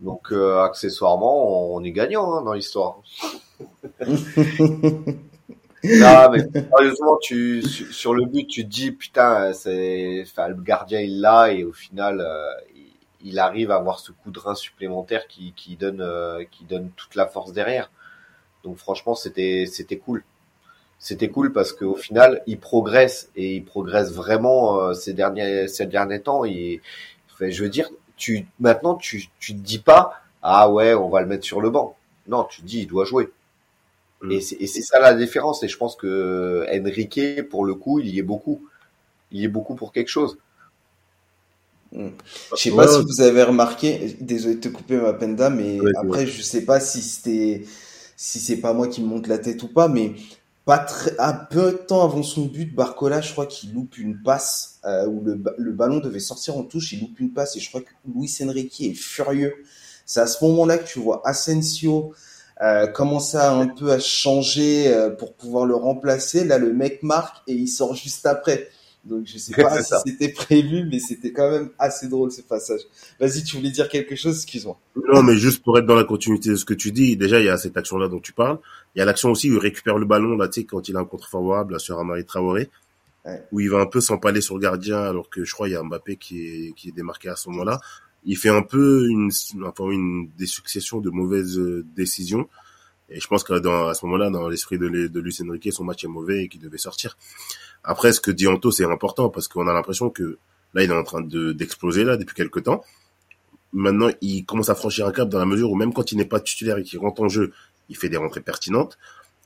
[0.00, 3.00] Donc, accessoirement, on est gagnant hein, dans l'histoire.
[5.84, 11.00] non, mais sérieusement, tu, sur le but, tu te dis, putain, c'est, enfin, le gardien,
[11.00, 12.52] il l'a, et au final, euh,
[13.22, 16.90] il, arrive à avoir ce coup de rein supplémentaire qui, qui donne, euh, qui donne
[16.96, 17.90] toute la force derrière.
[18.64, 20.24] Donc, franchement, c'était, c'était cool.
[20.98, 25.86] C'était cool parce qu'au final, il progresse et il progresse vraiment euh, ces derniers, ces
[25.86, 26.44] derniers temps.
[26.44, 26.80] Et,
[27.32, 31.20] enfin, je veux dire, tu, maintenant, tu, tu te dis pas, ah ouais, on va
[31.20, 31.96] le mettre sur le banc.
[32.26, 33.30] Non, tu te dis, il doit jouer.
[34.22, 34.32] Mm.
[34.32, 35.62] Et c'est ça la différence.
[35.62, 38.66] Et je pense que Enrique, pour le coup, il y est beaucoup.
[39.30, 40.38] Il y est beaucoup pour quelque chose.
[41.92, 42.08] Mm.
[42.56, 46.26] Je sais pas si vous avez remarqué, désolé de te couper ma penda, mais après
[46.26, 47.64] je sais pas si c'était
[48.16, 50.14] si c'est pas moi qui me monte la tête ou pas, mais
[50.64, 54.20] pas très un peu de temps avant son but, Barcola, je crois qu'il loupe une
[54.22, 57.60] passe euh, où le, le, ballon devait sortir en touche, il loupe une passe et
[57.60, 59.54] je crois que Luis Enrique est furieux.
[60.04, 62.12] C'est à ce moment-là que tu vois Asensio
[62.60, 66.44] euh, commencer un peu à changer euh, pour pouvoir le remplacer.
[66.44, 68.68] Là, le mec marque et il sort juste après.
[69.04, 72.80] Donc je sais pas si c'était prévu, mais c'était quand même assez drôle ce passage.
[73.20, 74.78] Vas-y, tu voulais dire quelque chose, excuse-moi.
[75.12, 77.46] Non, mais juste pour être dans la continuité de ce que tu dis, déjà il
[77.46, 78.58] y a cette action-là dont tu parles.
[78.94, 80.96] Il y a l'action aussi où il récupère le ballon là, tu sais, quand il
[80.96, 82.70] a un contre favorable sur Amari Traoré,
[83.52, 85.76] où il va un peu s'empaler sur le gardien, alors que je crois il y
[85.76, 87.78] a Mbappé qui est qui est démarqué à ce moment-là
[88.24, 89.30] il fait un peu une,
[89.64, 92.48] enfin une des successions de mauvaises euh, décisions.
[93.08, 95.84] Et je pense que dans, à ce moment-là, dans l'esprit de, de Luis Enrique, son
[95.84, 97.16] match est mauvais et qu'il devait sortir.
[97.84, 100.38] Après, ce que dit Anto, c'est important parce qu'on a l'impression que
[100.74, 102.82] là, il est en train de d'exploser là depuis quelques temps.
[103.72, 106.24] Maintenant, il commence à franchir un cap dans la mesure où même quand il n'est
[106.24, 107.52] pas titulaire et qu'il rentre en jeu,
[107.88, 108.98] il fait des rentrées pertinentes.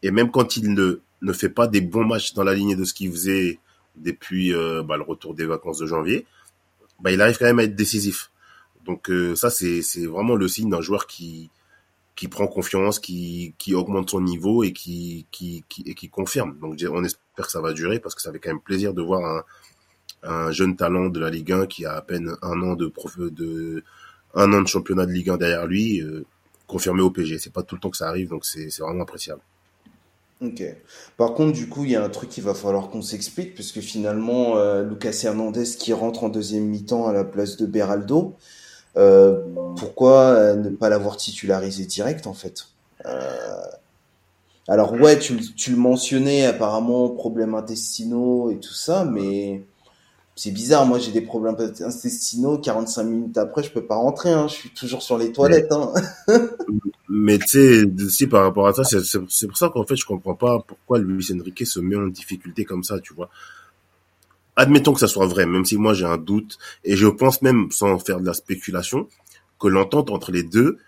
[0.03, 2.85] Et même quand il ne, ne fait pas des bons matchs dans la lignée de
[2.85, 3.59] ce qu'il faisait
[3.97, 6.27] depuis euh, bah, le retour des vacances de janvier,
[7.01, 8.31] bah, il arrive quand même à être décisif.
[8.85, 11.51] Donc euh, ça, c'est vraiment le signe d'un joueur qui
[12.15, 16.59] qui prend confiance, qui, qui augmente son niveau et qui, qui, qui, et qui confirme.
[16.61, 19.03] Donc on espère que ça va durer parce que ça fait quand même plaisir de
[19.03, 19.45] voir un,
[20.23, 22.93] un jeune talent de la Ligue 1 qui a à peine un an de,
[24.35, 26.25] un an de championnat de Ligue 1 derrière lui, euh,
[26.67, 27.39] confirmé au PG.
[27.39, 29.41] C'est pas tout le temps que ça arrive, donc c'est vraiment appréciable.
[30.41, 30.63] Ok.
[31.17, 33.81] Par contre, du coup, il y a un truc qu'il va falloir qu'on s'explique, puisque
[33.81, 38.37] finalement, euh, Lucas Hernandez qui rentre en deuxième mi-temps à la place de Beraldo,
[38.97, 39.41] euh,
[39.77, 42.67] pourquoi ne pas l'avoir titularisé direct en fait?
[44.69, 49.65] Alors ouais, tu, tu le mentionnais apparemment problèmes intestinaux et tout ça, mais
[50.37, 50.87] c'est bizarre.
[50.87, 52.59] Moi, j'ai des problèmes intestinaux.
[52.59, 54.31] 45 minutes après, je peux pas rentrer.
[54.31, 54.47] Hein.
[54.49, 55.73] Je suis toujours sur les toilettes.
[55.73, 55.93] Hein.
[57.09, 60.35] mais tu sais, aussi par rapport à ça, c'est pour ça qu'en fait, je comprends
[60.35, 63.29] pas pourquoi Luis Enrique se met en difficulté comme ça, tu vois
[64.57, 67.71] admettons que ça soit vrai, même si moi j'ai un doute, et je pense même,
[67.71, 69.09] sans faire de la spéculation,
[69.59, 70.79] que l'entente entre les deux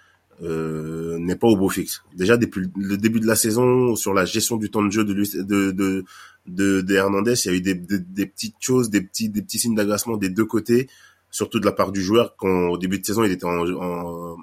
[0.42, 2.02] euh, n'est pas au beau fixe.
[2.14, 5.12] Déjà depuis le début de la saison, sur la gestion du temps de jeu de
[5.14, 6.04] de de,
[6.46, 9.58] de, de Hernandez, il y a eu des, des, petites choses, des petits des petits
[9.58, 10.88] signes d'agacement des deux côtés,
[11.30, 14.36] surtout de la part du joueur quand au début de saison il était en, en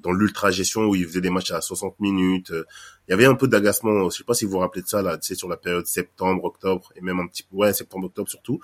[0.00, 2.50] dans l'ultra gestion où il faisait des matchs à 60 minutes.
[2.50, 4.08] Il y avait un peu d'agacement.
[4.08, 6.44] Je sais pas si vous vous rappelez de ça là, tu sur la période septembre,
[6.44, 8.60] octobre et même un petit peu, ouais, septembre, octobre surtout.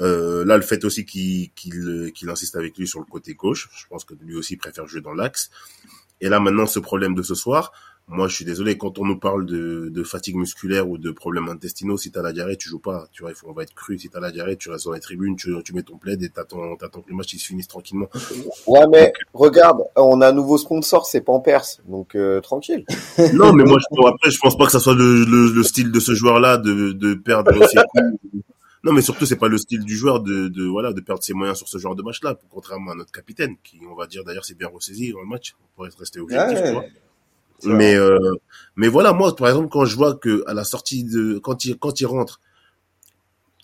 [0.00, 1.50] Euh, là, le fait aussi qu'il
[2.28, 5.14] insiste avec lui sur le côté gauche, je pense que lui aussi préfère jouer dans
[5.14, 5.50] l'axe.
[6.20, 7.72] Et là, maintenant, ce problème de ce soir,
[8.06, 11.48] moi, je suis désolé, quand on nous parle de, de fatigue musculaire ou de problèmes
[11.48, 13.06] intestinaux, si t'as la diarrhée, tu joues pas.
[13.12, 13.98] Tu vois, il faut, on va être cru.
[13.98, 16.28] Si t'as la diarrhée, tu restes dans les tribunes, tu, tu mets ton plaid et
[16.28, 18.08] t'attends, t'attends que le match il se finisse tranquillement.
[18.66, 22.84] Ouais, mais regarde, on a un nouveau sponsor, c'est Pampers, donc euh, tranquille.
[23.32, 25.90] non, mais moi, je, après, je pense pas que ça soit le, le, le style
[25.90, 28.44] de ce joueur-là de, de perdre ses coups.
[28.84, 31.32] Non, mais surtout, c'est pas le style du joueur de, de, voilà, de perdre ses
[31.34, 34.44] moyens sur ce genre de match-là, contrairement à notre capitaine, qui, on va dire, d'ailleurs,
[34.44, 35.54] c'est bien ressaisi dans le match.
[35.62, 36.66] On pourrait rester objectif, Ouais.
[36.66, 36.84] tu vois.
[37.76, 38.18] Mais euh,
[38.76, 41.78] mais voilà, moi par exemple quand je vois que à la sortie de quand il
[41.78, 42.40] quand il rentre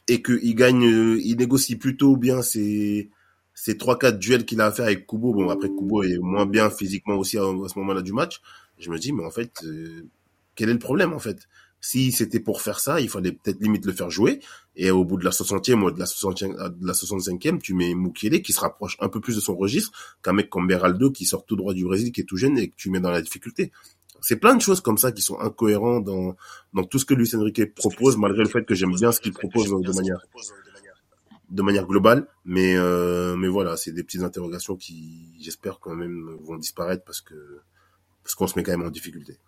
[0.08, 3.10] et que il gagne, euh, il négocie plutôt bien ses
[3.54, 5.34] ces trois quatre duels qu'il a à faire avec Kubo.
[5.34, 8.40] Bon après Kubo est moins bien physiquement aussi à, à ce moment-là du match.
[8.78, 10.06] Je me dis mais en fait euh,
[10.54, 11.48] quel est le problème en fait?
[11.80, 14.40] Si c'était pour faire ça, il fallait peut-être limite le faire jouer.
[14.76, 17.94] Et au bout de la 60e ou de la 60e, de la 65e, tu mets
[17.94, 19.90] Mukiele qui se rapproche un peu plus de son registre
[20.22, 22.68] qu'un mec comme Beraldo qui sort tout droit du Brésil, qui est tout jeune et
[22.68, 23.72] que tu mets dans la difficulté.
[24.20, 26.36] C'est plein de choses comme ça qui sont incohérents dans,
[26.74, 29.32] dans tout ce que Luis Enrique propose, malgré le fait que j'aime bien ce qu'il
[29.32, 30.20] propose de manière,
[31.48, 32.26] de manière globale.
[32.44, 37.22] Mais, euh, mais voilà, c'est des petites interrogations qui, j'espère quand même, vont disparaître parce
[37.22, 37.60] que,
[38.22, 39.38] parce qu'on se met quand même en difficulté.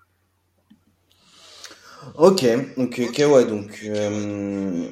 [2.18, 2.44] Ok,
[2.76, 4.88] donc ok, ouais, donc euh,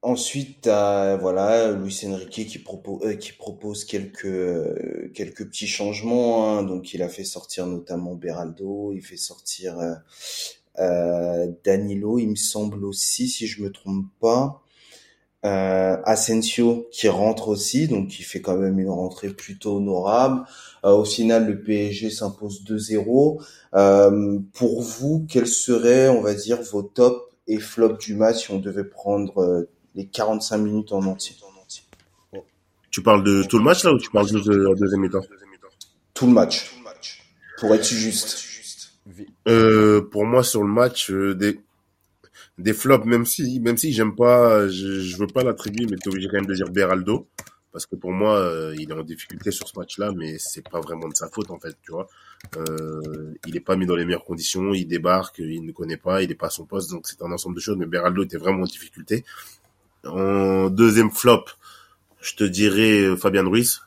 [0.00, 6.58] ensuite t'as voilà Luis Enrique qui propose euh, qui propose quelques euh, quelques petits changements,
[6.58, 6.62] hein.
[6.62, 9.94] donc il a fait sortir notamment Beraldo, il fait sortir euh,
[10.78, 14.62] euh, Danilo, il me semble aussi si je me trompe pas,
[15.44, 20.44] euh, Asensio qui rentre aussi, donc il fait quand même une rentrée plutôt honorable.
[20.84, 23.42] Euh, au final, le PSG s'impose 2-0.
[23.74, 28.50] Euh, pour vous, quels seraient, on va dire, vos tops et flops du match si
[28.52, 31.36] on devait prendre euh, les 45 minutes en entier?
[32.90, 35.20] Tu parles de tout le match là ou tu parles juste de la deuxième mi-temps?
[36.14, 36.72] Tout le match,
[37.58, 38.44] pour être juste.
[39.48, 41.60] Euh, pour moi sur le match euh, des
[42.58, 46.08] des flops même si même si j'aime pas je, je veux pas l'attribuer mais t'es
[46.08, 47.26] obligé quand même de dire Beraldo
[47.74, 50.80] parce que pour moi euh, il est en difficulté sur ce match-là mais c'est pas
[50.80, 52.06] vraiment de sa faute en fait tu vois.
[52.56, 56.22] Euh, il est pas mis dans les meilleures conditions il débarque il ne connaît pas
[56.22, 58.36] il est pas à son poste donc c'est un ensemble de choses mais Beraldo était
[58.36, 59.24] vraiment en difficulté.
[60.06, 61.46] En deuxième flop
[62.20, 63.82] je te dirais euh, Fabian Ruiz.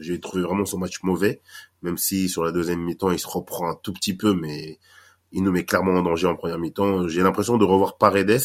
[0.00, 1.42] J'ai trouvé vraiment son match mauvais
[1.82, 4.78] même si sur la deuxième mi-temps il se reprend un tout petit peu mais
[5.32, 7.08] il nous met clairement en danger en première mi-temps.
[7.08, 8.40] J'ai l'impression de revoir Paredes,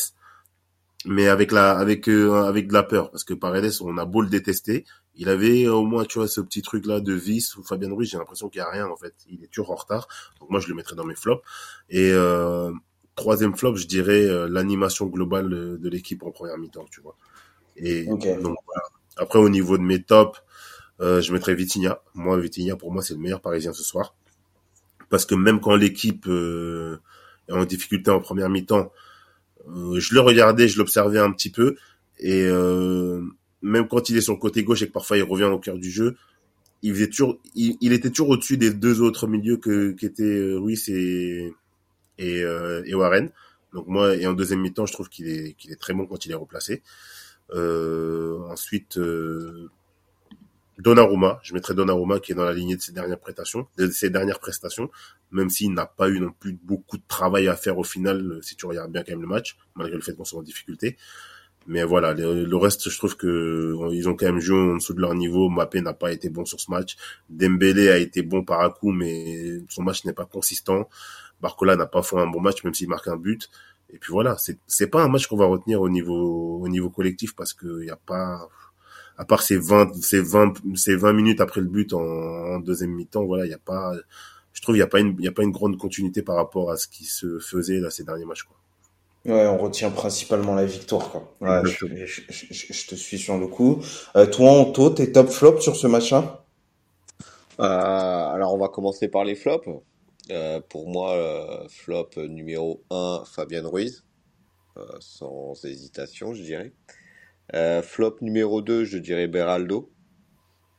[1.05, 4.21] mais avec la, avec, euh, avec de la peur, parce que Paredes, on a beau
[4.21, 7.93] le détester, il avait au moins, tu vois, ce petit truc-là de vice ou Fabien
[7.93, 9.13] Ruiz, j'ai l'impression qu'il y a rien, en fait.
[9.29, 10.07] Il est toujours en retard.
[10.39, 11.43] Donc moi, je le mettrais dans mes flops.
[11.89, 12.71] Et, euh,
[13.15, 17.17] troisième flop, je dirais, euh, l'animation globale de, l'équipe en première mi-temps, tu vois.
[17.75, 18.83] Et donc, voilà.
[19.17, 20.41] Après, au niveau de mes tops,
[21.01, 22.01] euh, je mettrais Vitinha.
[22.13, 24.15] Moi, Vitinha, pour moi, c'est le meilleur parisien ce soir
[25.11, 26.97] parce que même quand l'équipe euh,
[27.47, 28.91] est en difficulté en première mi-temps,
[29.69, 31.75] euh, je le regardais, je l'observais un petit peu,
[32.17, 33.21] et euh,
[33.61, 35.77] même quand il est sur le côté gauche et que parfois il revient au cœur
[35.77, 36.15] du jeu,
[36.81, 40.57] il faisait toujours, il, il était toujours au-dessus des deux autres milieux que qu'étaient euh,
[40.57, 41.53] Ruiz et
[42.17, 43.29] et, euh, et Warren.
[43.73, 46.31] Donc moi, et en deuxième mi-temps, je trouve qu'il est est très bon quand il
[46.31, 46.81] est replacé.
[47.53, 49.69] Euh, ensuite, euh,
[50.81, 54.39] Donnarumma, je mettrais Donnarumma qui est dans la lignée de ses dernières prestations, ses dernières
[55.31, 58.41] même s'il n'a pas eu non plus beaucoup de travail à faire au final, euh,
[58.41, 60.97] si tu regardes bien quand même le match, malgré le fait qu'on soit en difficulté.
[61.67, 65.01] Mais voilà, le, reste, je trouve que ils ont quand même joué en dessous de
[65.01, 65.47] leur niveau.
[65.49, 66.97] Mbappé n'a pas été bon sur ce match.
[67.29, 70.89] Dembélé a été bon par à coup, mais son match n'est pas consistant.
[71.39, 73.49] Barcola n'a pas fait un bon match, même s'il marque un but.
[73.93, 77.35] Et puis voilà, c'est pas un match qu'on va retenir au niveau au niveau collectif
[77.35, 78.49] parce que y a pas
[79.21, 82.91] à part ces 20 ces 20 ces 20 minutes après le but en, en deuxième
[82.91, 83.93] mi-temps, voilà, il y a pas
[84.53, 86.35] je trouve il y a pas une il y a pas une grande continuité par
[86.37, 88.57] rapport à ce qui se faisait là ces derniers matchs quoi.
[89.25, 91.35] Ouais, on retient principalement la victoire, quoi.
[91.41, 93.81] Ouais, je, je- je- je te suis sur le coup.
[94.15, 96.43] Euh, toi, Anto, tes top flops sur ce match-là?
[97.59, 99.67] Euh, alors on va commencer par les flops.
[100.31, 104.05] Euh, pour moi, euh, flop numéro 1, Fabien Ruiz,
[104.77, 106.73] euh, sans hésitation, je dirais.
[107.53, 109.91] Euh, flop numéro 2, je dirais Beraldo,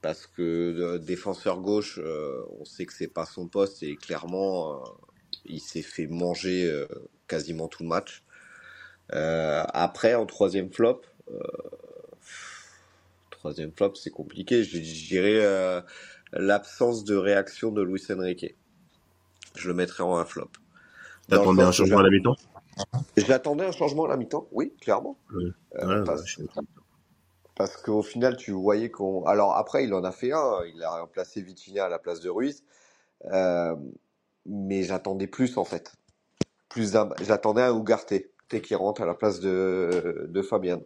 [0.00, 4.74] parce que euh, défenseur gauche, euh, on sait que c'est pas son poste et clairement,
[4.74, 4.85] euh,
[5.44, 6.87] il s'est fait manger euh,
[7.28, 8.22] quasiment tout le match.
[9.12, 11.38] Euh, après, en troisième flop, euh,
[13.30, 14.64] troisième flop, c'est compliqué.
[14.64, 15.80] Je, dirais euh,
[16.32, 18.54] l'absence de réaction de Luis Enrique.
[19.56, 20.50] Je le mettrais en un flop.
[21.28, 22.37] T'attendais un changement à la mi-temps?
[23.16, 25.16] J'attendais un changement à la mi-temps, oui, clairement.
[25.76, 29.24] Euh, Ouais, parce- qu'au final, tu voyais qu'on.
[29.24, 30.64] Alors après, il en a fait un.
[30.74, 32.64] Il a remplacé Vitinha à la place de Ruiz.
[33.26, 33.76] Euh,
[34.46, 35.92] mais j'attendais plus en fait.
[36.68, 38.14] Plus d'un- J'attendais un Ugarte
[38.48, 40.80] qui rentre à la place de, de Fabien.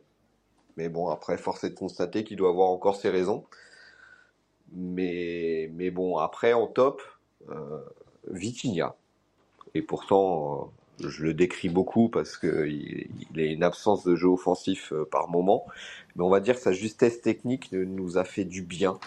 [0.77, 3.45] Mais bon, après, force est de constater qu'il doit avoir encore ses raisons.
[4.73, 7.01] Mais, mais bon, après, en top,
[7.49, 7.81] euh,
[8.29, 8.95] Vitinha.
[9.75, 14.29] Et pourtant, euh, je le décris beaucoup parce qu'il il a une absence de jeu
[14.29, 15.65] offensif euh, par moment.
[16.17, 18.99] Mais on va dire que sa justesse technique nous a fait du bien.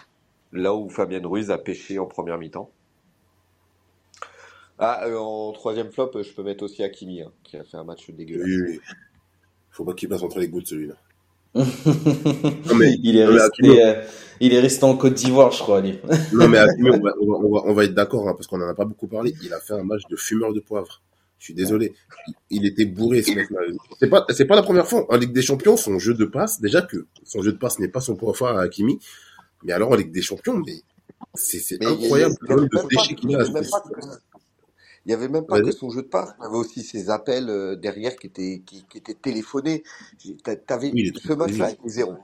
[0.51, 2.69] Là où Fabien Ruiz a pêché en première mi-temps.
[4.77, 7.83] Ah, euh, en troisième flop, je peux mettre aussi Hakimi, hein, qui a fait un
[7.83, 8.45] match dégueulasse.
[8.47, 8.79] Oui, oui.
[9.71, 10.95] Faut pas qu'il passe entre les gouttes, celui-là.
[11.55, 14.03] mais- il est non, mais resté, Hakimi- euh,
[14.39, 15.99] il est resté en Côte d'Ivoire, je crois, lui.
[16.33, 18.47] Non, mais Hakimi, on va, on va, on va, on va être d'accord, hein, parce
[18.47, 19.33] qu'on en a pas beaucoup parlé.
[19.43, 21.01] Il a fait un match de fumeur de poivre.
[21.39, 21.93] Je suis désolé.
[22.49, 23.61] Il, était bourré, ce mec-là.
[23.99, 25.05] C'est pas, c'est pas la première fois.
[25.11, 27.87] En Ligue des Champions, son jeu de passe, déjà que son jeu de passe n'est
[27.87, 28.99] pas son point fort à Hakimi.
[29.63, 30.81] Mais alors, en Ligue des Champions, mais
[31.33, 33.43] c'est, incroyable il y avait le même pas- déchet qu'il a.
[35.05, 37.09] Il y avait même pas que son jeu de passe, il y avait aussi ses
[37.09, 39.83] appels euh, derrière qui étaient, qui, qui étaient téléphonés.
[40.67, 42.15] T'avais, Oui, ce match-là, il est zéro.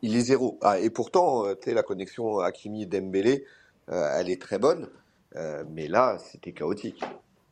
[0.00, 0.58] Il est zéro.
[0.62, 3.44] Ah, et pourtant, euh, tu sais, la connexion Hakimi et Dembélé,
[3.90, 4.88] euh, elle est très bonne.
[5.36, 7.02] Euh, mais là, c'était chaotique.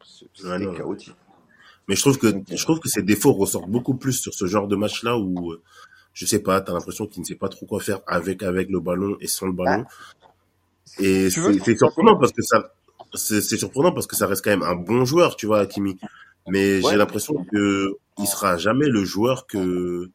[0.04, 1.14] C'était chaotique.
[1.88, 4.68] Mais je trouve que, je trouve que ses défauts ressortent beaucoup plus sur ce genre
[4.68, 5.60] de match-là où, euh,
[6.14, 8.78] je sais pas, t'as l'impression qu'il ne sait pas trop quoi faire avec, avec le
[8.80, 9.84] ballon et sans le ballon.
[10.98, 12.72] Et Tu veux c'est surprenant parce que ça,
[13.14, 15.98] c'est c'est surprenant parce que ça reste quand même un bon joueur, tu vois, Hakimi.
[16.48, 16.90] Mais Ouais.
[16.90, 20.10] j'ai l'impression que il sera jamais le joueur que,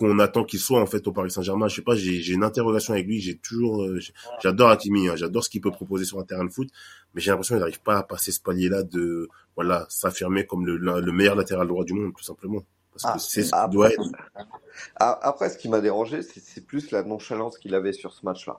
[0.00, 1.68] qu'on attend qu'il soit, en fait, au Paris Saint-Germain.
[1.68, 3.20] Je sais pas, j'ai j'ai une interrogation avec lui.
[3.20, 4.00] J'ai toujours, euh,
[4.42, 6.68] j'adore Hakimi, hein, j'adore ce qu'il peut proposer sur un terrain de foot.
[7.14, 10.76] Mais j'ai l'impression qu'il n'arrive pas à passer ce palier-là de, voilà, s'affirmer comme le,
[10.76, 12.62] le meilleur latéral droit du monde, tout simplement.
[12.92, 14.02] Parce que c'est ce qu'il doit être.
[14.96, 18.58] Après, ce qui m'a dérangé, c'est c'est plus la nonchalance qu'il avait sur ce match-là.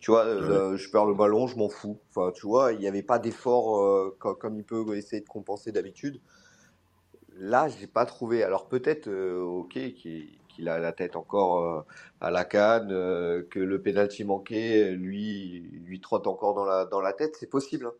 [0.00, 1.98] Tu vois, euh, je perds le ballon, je m'en fous.
[2.10, 5.28] Enfin, tu vois, il n'y avait pas d'effort euh, co- comme, il peut essayer de
[5.28, 6.20] compenser d'habitude.
[7.38, 8.42] Là, j'ai pas trouvé.
[8.42, 11.80] Alors peut-être, euh, ok, qu'il qu'il a la tête encore euh,
[12.20, 17.00] à la canne, euh, que le penalty manqué, lui, lui trotte encore dans la dans
[17.00, 17.86] la tête, c'est possible.
[17.86, 17.92] hein.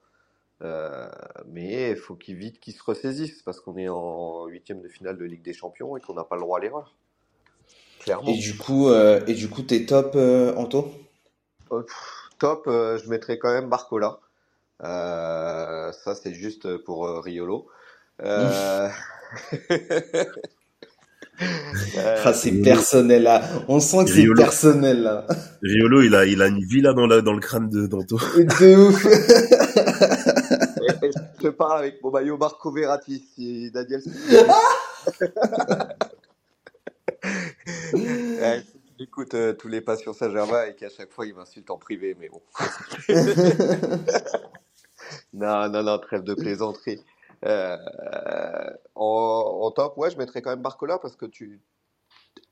[0.62, 1.08] Euh,
[1.46, 5.18] mais il faut qu'il vite qu'il se ressaisisse parce qu'on est en huitième de finale
[5.18, 6.94] de Ligue des Champions et qu'on n'a pas le droit à l'erreur.
[7.98, 8.30] Clairement.
[8.30, 10.92] Et du coup, euh, et du coup, t'es top, euh, Anto?
[11.70, 14.20] Pff, top, je mettrais quand même Barcola.
[14.80, 17.68] Ça, c'est juste pour Riolo.
[21.38, 23.42] Ah, c'est personnel, là.
[23.68, 24.42] On sent que c'est Riolo.
[24.42, 25.26] personnel, là.
[25.62, 28.18] Riolo, il a, il a une villa dans, la, dans le crâne de Danto.
[28.36, 29.02] De ouf.
[31.42, 34.02] je parle avec mon maillot Marco Verratti, si Daniel.
[37.94, 38.62] Ouais,
[38.98, 42.28] J'écoute euh, tous les passions Saint-Germain et qu'à chaque fois il m'insulte en privé, mais
[42.28, 42.42] bon.
[45.32, 47.00] Non, non, non, trêve de plaisanterie.
[47.44, 51.60] Euh, en, top, ouais, je mettrais quand même Barcola parce que tu,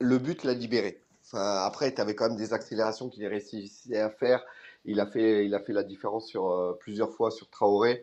[0.01, 1.01] le but l'a libéré.
[1.33, 4.45] Après, tu avais quand même des accélérations qu'il a réussi à faire.
[4.85, 8.03] Il a fait, il a fait la différence sur euh, plusieurs fois sur Traoré.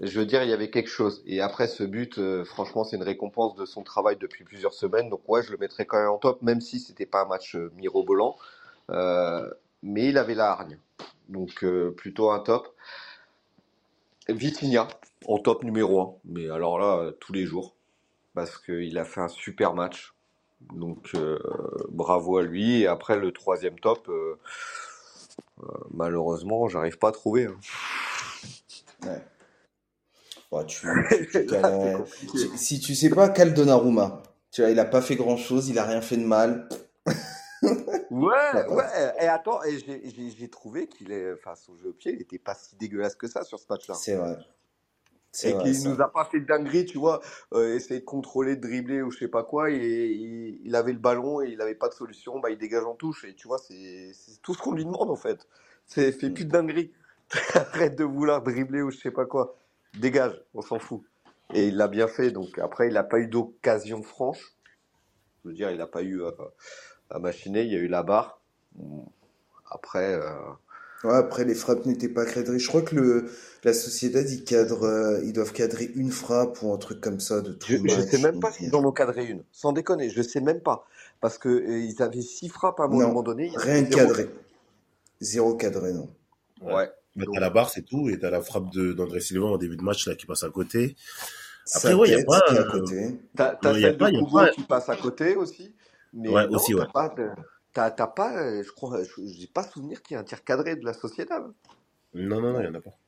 [0.00, 1.22] Je veux dire, il y avait quelque chose.
[1.24, 5.08] Et après ce but, euh, franchement, c'est une récompense de son travail depuis plusieurs semaines.
[5.08, 7.54] Donc ouais, je le mettrais quand même en top, même si c'était pas un match
[7.76, 8.36] mirobolant.
[8.88, 10.78] Mais il avait la hargne.
[11.28, 11.64] Donc
[11.96, 12.74] plutôt un top.
[14.28, 14.88] Vitinha,
[15.26, 16.14] en top numéro 1.
[16.24, 17.74] Mais alors là, euh, tous les jours.
[18.34, 20.14] Parce qu'il a fait un super match.
[20.74, 21.38] Donc euh,
[21.90, 22.82] bravo à lui.
[22.82, 24.38] Et après, le troisième top, euh,
[25.62, 27.46] euh, malheureusement, j'arrive pas à trouver.
[27.46, 27.56] hein.
[29.04, 29.22] Ouais.
[30.50, 30.86] Bon, tu,
[32.30, 34.22] tu- si tu sais pas, cale Donnarumma.
[34.50, 36.68] Tu vois, il a pas fait grand chose, il a rien fait de mal.
[38.10, 38.30] Ouais,
[38.68, 38.84] ouais.
[39.20, 42.54] Et attends, et j'ai- trouvé qu'il est, enfin, son jeu au pied, il était pas
[42.54, 43.94] si dégueulasse que ça sur ce match-là.
[43.94, 44.36] C'est vrai.
[45.42, 45.62] Et vrai.
[45.72, 47.20] qu'il nous a pas fait de dinguerie, tu vois,
[47.54, 49.70] euh, essayer de contrôler, de dribbler ou je sais pas quoi.
[49.70, 49.76] Et,
[50.12, 52.94] il, il avait le ballon et il avait pas de solution, bah il dégage en
[52.94, 53.24] touche.
[53.24, 55.46] Et tu vois, c'est c'est tout ce qu'on lui demande en fait.
[55.86, 56.92] C'est fait plus de dinguerie.
[57.54, 59.56] Arrête de vouloir dribbler ou je sais pas quoi.
[59.98, 61.02] Dégage, on s'en fout.
[61.52, 62.30] Et il l'a bien fait.
[62.30, 64.54] Donc après, il n'a pas eu d'occasion franche.
[65.44, 66.30] Je veux dire, il n'a pas eu euh,
[67.10, 67.62] à machiner.
[67.62, 68.40] Il y a eu la barre.
[69.70, 70.14] Après.
[70.14, 70.30] euh,
[71.04, 72.58] Ouais, après, les frappes n'étaient pas cadrées.
[72.58, 73.30] Je crois que le,
[73.62, 77.40] la Sociedad, ils cadrent, euh, ils doivent cadrer une frappe ou un truc comme ça
[77.42, 78.08] de tout Je, le je match.
[78.10, 79.42] sais même pas s'ils en ont cadré une.
[79.52, 80.86] Sans déconner, je sais même pas.
[81.20, 83.50] Parce que euh, ils avaient six frappes à un moment donné.
[83.52, 83.90] il Rien zéro.
[83.90, 84.30] cadré.
[85.20, 86.08] Zéro cadré, non.
[86.62, 86.90] Ouais.
[87.16, 89.76] Mais t'as la barre, c'est tout, et t'as la frappe de, d'André Silva en début
[89.76, 90.96] de match, là, qui passe à côté.
[91.64, 93.20] Sa Après, ouais, y a pas, qui est à côté.
[93.36, 94.96] T'as t'as Non, y a celle pas- de y a Kubo pas- qui passe à
[94.96, 95.74] côté aussi.
[96.12, 96.84] Mais Ouais, non, aussi, ouais.
[96.92, 97.28] pas de-
[97.74, 100.44] t'as t'as pas, euh, je crois, je- j'ai pas souvenir qu'il y ait un tir
[100.44, 101.44] cadré de la Sociedad.
[102.14, 102.98] Non, non, non, il y en a pas.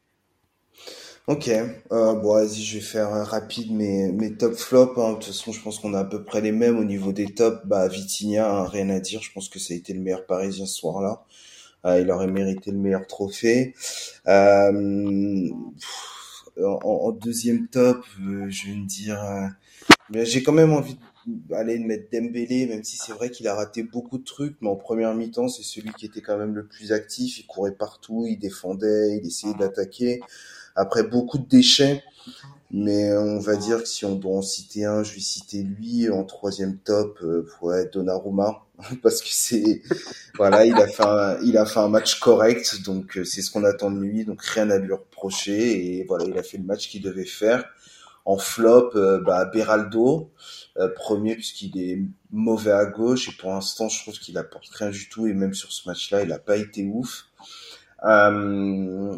[1.26, 4.96] Ok, euh, bon, vas-y, je vais faire euh, rapide mes, mes top flops.
[4.98, 5.10] hein.
[5.10, 7.26] De toute façon, je pense qu'on a à peu près les mêmes au niveau des
[7.34, 7.66] tops.
[7.66, 9.20] Bah, Vitinha, hein, rien à dire.
[9.22, 11.24] Je pense que ça a été le meilleur Parisien ce soir-là.
[11.86, 13.74] Euh, il aurait mérité le meilleur trophée.
[14.28, 15.50] Euh,
[15.80, 19.46] pff, en, en deuxième top, euh, je vais me dire, euh,
[20.10, 23.82] mais j'ai quand même envie d'aller mettre Dembélé, même si c'est vrai qu'il a raté
[23.82, 24.56] beaucoup de trucs.
[24.60, 27.38] Mais en première mi-temps, c'est celui qui était quand même le plus actif.
[27.38, 30.20] Il courait partout, il défendait, il essayait d'attaquer.
[30.76, 32.04] Après beaucoup de déchets,
[32.70, 36.10] mais on va dire que si on doit en citer un, je vais citer lui
[36.10, 38.66] en troisième top, euh, ouais, Donnarumma,
[39.02, 39.82] parce que c'est,
[40.36, 43.50] voilà, il a fait un, il a fait un match correct, donc euh, c'est ce
[43.50, 46.64] qu'on attend de lui, donc rien à lui reprocher, et voilà, il a fait le
[46.64, 47.64] match qu'il devait faire.
[48.26, 50.32] En flop, euh, bah, Beraldo,
[50.78, 52.00] euh, premier puisqu'il est
[52.32, 55.54] mauvais à gauche, et pour l'instant, je trouve qu'il apporte rien du tout, et même
[55.54, 57.26] sur ce match-là, il a pas été ouf.
[58.04, 59.16] Euh,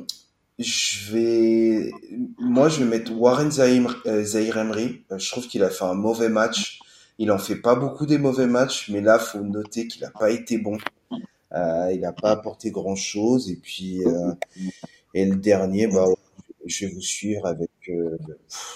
[0.58, 1.90] je vais,
[2.38, 6.80] moi, je vais mettre Warren Zahir, euh, Je trouve qu'il a fait un mauvais match.
[7.18, 10.30] Il en fait pas beaucoup des mauvais matchs, mais là, faut noter qu'il a pas
[10.30, 10.76] été bon.
[11.52, 13.50] Il a pas apporté grand chose.
[13.50, 14.02] Et puis,
[15.14, 16.04] et le dernier, bah,
[16.66, 17.70] je vais vous suivre avec.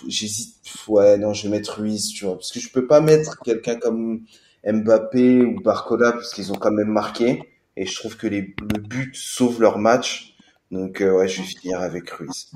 [0.08, 0.56] J'hésite.
[0.88, 3.76] Ouais, non, je vais mettre Ruiz, tu vois, parce que je peux pas mettre quelqu'un
[3.76, 4.22] comme
[4.66, 7.42] Mbappé ou Barcola parce qu'ils ont quand même marqué.
[7.76, 10.36] Et je trouve que les, le but sauve leur match.
[10.70, 12.50] Donc euh, ouais, je vais finir avec Ruiz.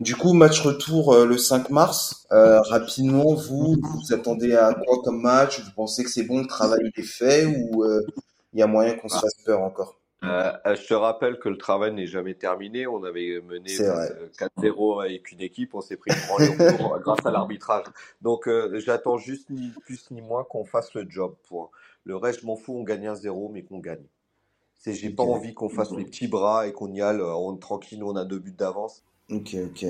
[0.00, 2.26] Du coup, match retour euh, le 5 mars.
[2.32, 5.60] Euh, rapidement, vous, vous attendez à quoi comme match?
[5.60, 7.84] Vous pensez que c'est bon, le travail est fait ou
[8.54, 10.01] il y a moyen qu'on se fasse peur encore?
[10.24, 12.86] Euh, euh, je te rappelle que le travail n'est jamais terminé.
[12.86, 14.10] On avait mené C'est vrai.
[14.12, 15.74] euh, 4-0 avec une équipe.
[15.74, 17.86] On s'est pris une retour grâce à l'arbitrage.
[18.20, 21.34] Donc, euh, j'attends juste ni plus ni moins qu'on fasse le job.
[21.48, 21.72] Pour
[22.04, 22.74] le reste, je m'en fous.
[22.76, 24.04] On gagne un 0 mais qu'on gagne.
[24.78, 27.20] C'est, j'ai pas envie qu'on fasse les petits bras et qu'on y aille.
[27.20, 28.02] On est tranquille.
[28.02, 29.04] On a deux buts d'avance.
[29.30, 29.86] Ok, ok.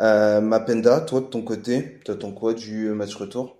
[0.00, 3.56] Euh, Mapenda, toi de ton côté, t'attends quoi du match retour?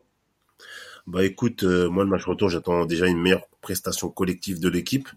[1.07, 5.09] Bah écoute, euh, moi le match retour, j'attends déjà une meilleure prestation collective de l'équipe.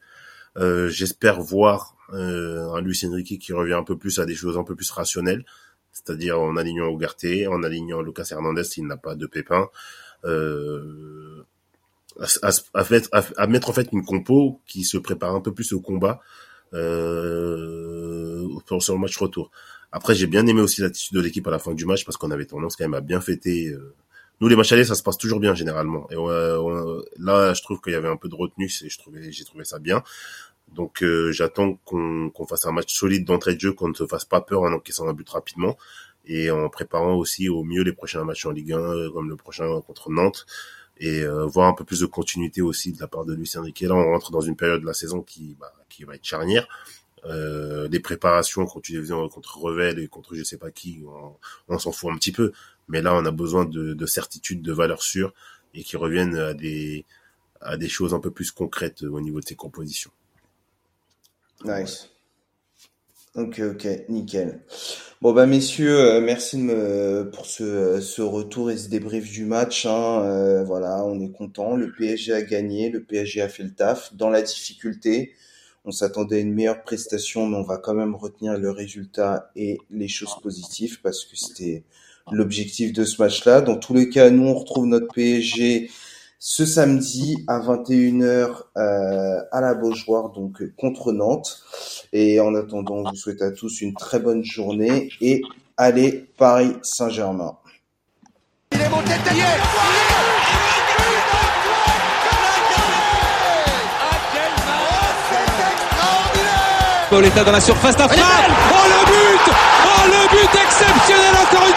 [0.57, 4.57] Euh, J'espère voir euh, un Luis Enrique qui revient un peu plus à des choses
[4.57, 5.45] un peu plus rationnelles,
[5.91, 9.69] c'est-à-dire en alignant Ugarte, en alignant Lucas Hernandez s'il n'a pas de pépin,
[10.25, 11.43] euh,
[12.43, 15.53] à, à- mettre, à, à mettre en fait une compo qui se prépare un peu
[15.53, 16.21] plus au combat
[16.73, 19.51] euh, pour sur le match retour.
[19.91, 22.31] Après, j'ai bien aimé aussi l'attitude de l'équipe à la fin du match parce qu'on
[22.31, 23.67] avait tendance quand même à bien fêter.
[23.69, 23.93] euh,
[24.41, 26.07] nous, les matchs allés, ça se passe toujours bien généralement.
[26.11, 29.31] Et euh, là, je trouve qu'il y avait un peu de retenue, et je trouvais,
[29.31, 30.03] j'ai trouvé ça bien.
[30.73, 34.25] Donc, euh, j'attends qu'on fasse un match solide d'entrée de jeu, qu'on ne se fasse
[34.25, 35.77] pas peur en encaissant un but rapidement
[36.25, 39.35] et en préparant aussi au mieux les prochains matchs en Ligue 1, euh, comme le
[39.35, 40.45] prochain contre Nantes,
[40.97, 43.87] et voir un peu plus de continuité aussi de la part de Lucien Riquet.
[43.87, 46.67] Là, on rentre dans une période de la saison qui, bah, qui va être charnière.
[47.25, 51.01] Euh, les préparations quand les contre Revel et contre je sais pas qui,
[51.69, 52.51] on s'en fout un petit peu.
[52.87, 55.33] Mais là, on a besoin de, de certitude, de valeurs sûres
[55.73, 56.37] et qui reviennent
[57.61, 60.11] à des choses un peu plus concrètes au niveau de ses compositions.
[61.65, 62.09] Nice.
[63.35, 64.61] Ok, ok, nickel.
[65.19, 66.59] Bon bah messieurs, euh, merci
[67.31, 69.87] pour ce, ce retour et ce débrief du match.
[69.87, 70.21] Hein.
[70.23, 71.75] Euh, voilà, on est content.
[71.75, 75.33] Le PSG a gagné, le PSG a fait le taf dans la difficulté.
[75.83, 79.79] On s'attendait à une meilleure prestation, mais on va quand même retenir le résultat et
[79.89, 81.83] les choses positives parce que c'était
[82.31, 83.61] l'objectif de ce match-là.
[83.61, 85.89] Dans tous les cas, nous on retrouve notre PSG
[86.45, 91.63] ce samedi à 21h euh, à la Beaujoire, donc euh, contre Nantes.
[92.11, 95.41] Et en attendant, on vous souhaite à tous une très bonne journée et
[95.77, 97.55] allez Paris Saint-Germain.
[98.73, 99.43] Il est monté taillé
[107.09, 108.25] Pauletta dans la surface d'affaire.
[108.71, 109.53] Oh le but
[109.85, 111.72] Oh le but exceptionnel encore une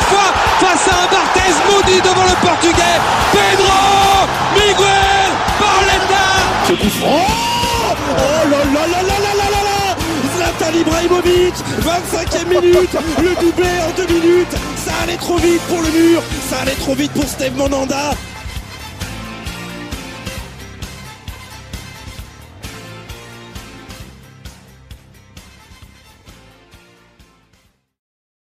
[0.90, 2.98] à un Barthez maudit devant le portugais.
[3.32, 6.26] Pedro Miguel Pauletta
[6.68, 7.26] Ce coup franc.
[8.18, 9.96] Oh là là là là là là là là.
[10.36, 12.96] Zlatan Ibrahimovic 25e minute.
[13.18, 14.56] Le doublé en deux minutes.
[14.84, 16.22] Ça allait trop vite pour le mur.
[16.48, 18.12] Ça allait trop vite pour Steve Monanda